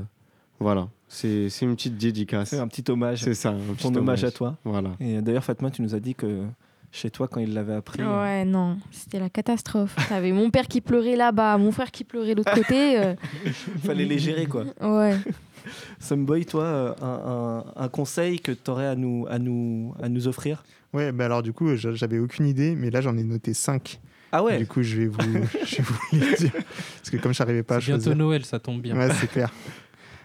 [0.61, 2.51] voilà, c'est c'est une petite dédicace.
[2.51, 3.23] C'est un petit hommage.
[3.23, 4.57] C'est ça, un petit Ton hommage à toi.
[4.65, 4.91] Voilà.
[5.01, 6.43] Et d'ailleurs, Fatma, tu nous as dit que
[6.91, 9.97] chez toi, quand il l'avait appris, euh, Ouais, non, c'était la catastrophe.
[10.09, 12.99] T'avais mon père qui pleurait là-bas, mon frère qui pleurait de l'autre côté.
[12.99, 13.15] euh,
[13.85, 14.65] fallait les gérer quoi.
[14.83, 15.17] Ouais.
[16.01, 20.09] Someboy, toi, euh, un, un- un conseil que tu aurais à nous, à, nous, à
[20.09, 20.65] nous offrir?
[20.93, 24.01] Ouais, bah alors du coup, j'a- j'avais aucune idée, mais là j'en ai noté 5.
[24.33, 25.19] Ah ouais Du coup, je vais vous,
[25.65, 26.53] je vais vous les dire.
[26.53, 28.15] Parce que comme je n'arrivais pas à bientôt.
[28.15, 28.97] Noël, ça tombe bien.
[28.97, 29.53] Ouais, c'est clair.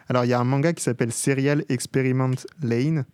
[0.10, 3.05] Alors, il y a un manga qui s'appelle Serial Experiment Lane.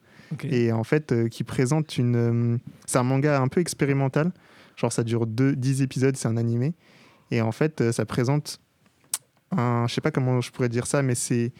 [0.44, 2.16] Et en fait, euh, qui présente une.
[2.16, 4.32] euh, c'est un manga un peu expérimental.
[4.76, 6.74] Genre, ça dure deux, 10 épisodes, c'est un animé.
[7.30, 8.60] Et en fait, euh, ça présente
[9.52, 9.86] un.
[9.88, 11.52] Je sais pas comment je pourrais dire ça, mais c'est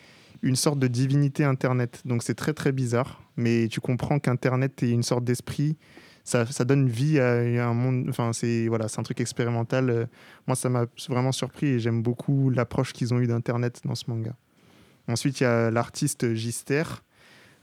[0.42, 2.02] une sorte de divinité Internet.
[2.06, 3.22] Donc, c'est très, très bizarre.
[3.38, 5.78] Mais tu comprends qu'Internet est une sorte d'esprit.
[6.26, 8.06] Ça, ça donne vie à un monde.
[8.10, 9.90] Enfin, c'est voilà, un truc expérimental.
[9.90, 10.06] Euh,
[10.48, 14.06] Moi, ça m'a vraiment surpris et j'aime beaucoup l'approche qu'ils ont eue d'Internet dans ce
[14.08, 14.34] manga.
[15.10, 16.84] Ensuite, il y a l'artiste Gister,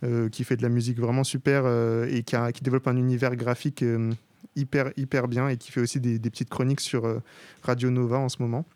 [0.05, 2.97] euh, qui fait de la musique vraiment super euh, et qui, a- qui développe un
[2.97, 4.13] univers graphique euh,
[4.57, 7.21] hyper, hyper bien et qui fait aussi des, des petites chroniques sur
[7.63, 8.67] Radio Nova en ce moment.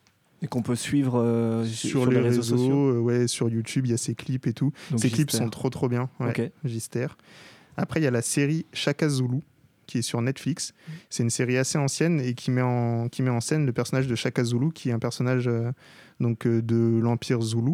[0.41, 3.01] Et qu'on peut suivre Sur, les, réseaux, sociaux.
[3.03, 4.73] ouais, sur YouTube, il y a ses clips et tout.
[4.91, 6.09] Donc Ces clips sont trop trop bien.
[6.21, 6.53] Ouais.
[6.65, 7.07] Gister.
[7.77, 9.41] Après, il y a la série Shaka Zulu
[9.87, 10.75] qui est sur Netflix.
[11.11, 14.07] C'est une série assez ancienne et qui met en, qui met en scène le personnage
[14.07, 15.71] de Shaka Zulu, qui est un personnage euh,
[16.21, 17.73] donc, euh, de l'Empire Zulu.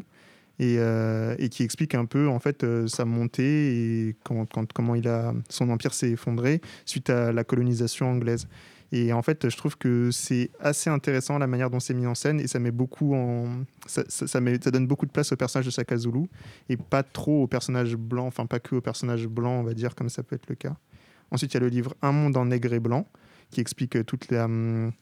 [0.63, 4.95] Et, euh, et qui explique un peu en fait sa montée et quand, quand- comment
[4.95, 8.47] il a, son empire s'est effondré suite à la colonisation anglaise.
[8.93, 12.15] Et en fait, je trouve que c'est assez intéressant la manière dont c'est mis en
[12.15, 15.71] scène et ça met beaucoup en, ça, ça, donne beaucoup de place au personnage de
[15.71, 16.27] Shaka Zulu
[16.69, 19.95] et pas trop au personnage blanc, enfin pas que au personnage blanc, on va dire,
[19.95, 20.77] comme ça peut être le cas.
[21.31, 23.07] Ensuite, il y a le livre Un monde en nègre et blanc
[23.51, 24.93] qui explique euh, toute la, hum,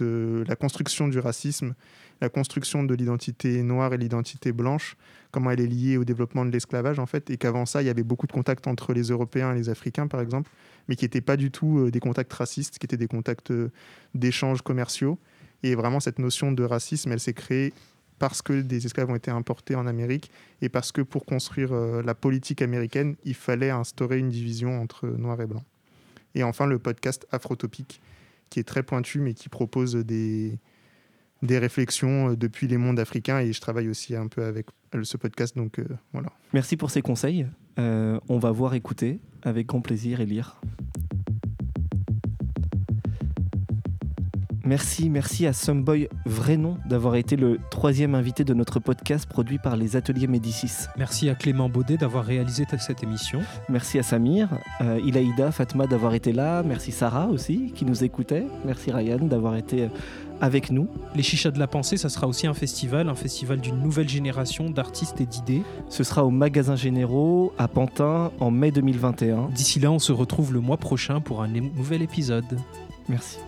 [0.00, 1.74] euh, la construction du racisme,
[2.20, 4.96] la construction de l'identité noire et l'identité blanche,
[5.30, 7.90] comment elle est liée au développement de l'esclavage en fait, et qu'avant ça, il y
[7.90, 10.50] avait beaucoup de contacts entre les Européens et les Africains, par exemple,
[10.88, 13.52] mais qui n'étaient pas du tout euh, des contacts racistes, qui étaient des contacts
[14.14, 15.18] d'échanges commerciaux.
[15.64, 17.72] Et vraiment, cette notion de racisme, elle s'est créée
[18.22, 22.02] parce que des esclaves ont été importés en Amérique et parce que pour construire euh,
[22.04, 25.64] la politique américaine, il fallait instaurer une division entre noir et blanc.
[26.36, 28.00] Et enfin, le podcast Afrotopique,
[28.48, 30.56] qui est très pointu, mais qui propose des,
[31.42, 33.40] des réflexions euh, depuis les mondes africains.
[33.40, 35.80] Et je travaille aussi un peu avec euh, ce podcast, donc
[36.12, 36.30] voilà.
[36.52, 37.48] Merci pour ces conseils.
[37.76, 40.60] On va voir, écouter avec grand plaisir et lire.
[44.64, 49.58] Merci, merci à Someboy Vrai Nom d'avoir été le troisième invité de notre podcast produit
[49.58, 50.86] par les Ateliers Médicis.
[50.96, 53.40] Merci à Clément Baudet d'avoir réalisé cette émission.
[53.68, 54.48] Merci à Samir,
[54.80, 56.62] euh, Ilaïda, Fatma d'avoir été là.
[56.62, 58.46] Merci Sarah aussi qui nous écoutait.
[58.64, 59.88] Merci Ryan d'avoir été euh,
[60.40, 60.88] avec nous.
[61.16, 64.70] Les Chichas de la Pensée, ça sera aussi un festival, un festival d'une nouvelle génération
[64.70, 65.62] d'artistes et d'idées.
[65.88, 69.48] Ce sera au Magasin Généraux à Pantin en mai 2021.
[69.50, 72.58] D'ici là, on se retrouve le mois prochain pour un nouvel épisode.
[73.08, 73.38] Merci.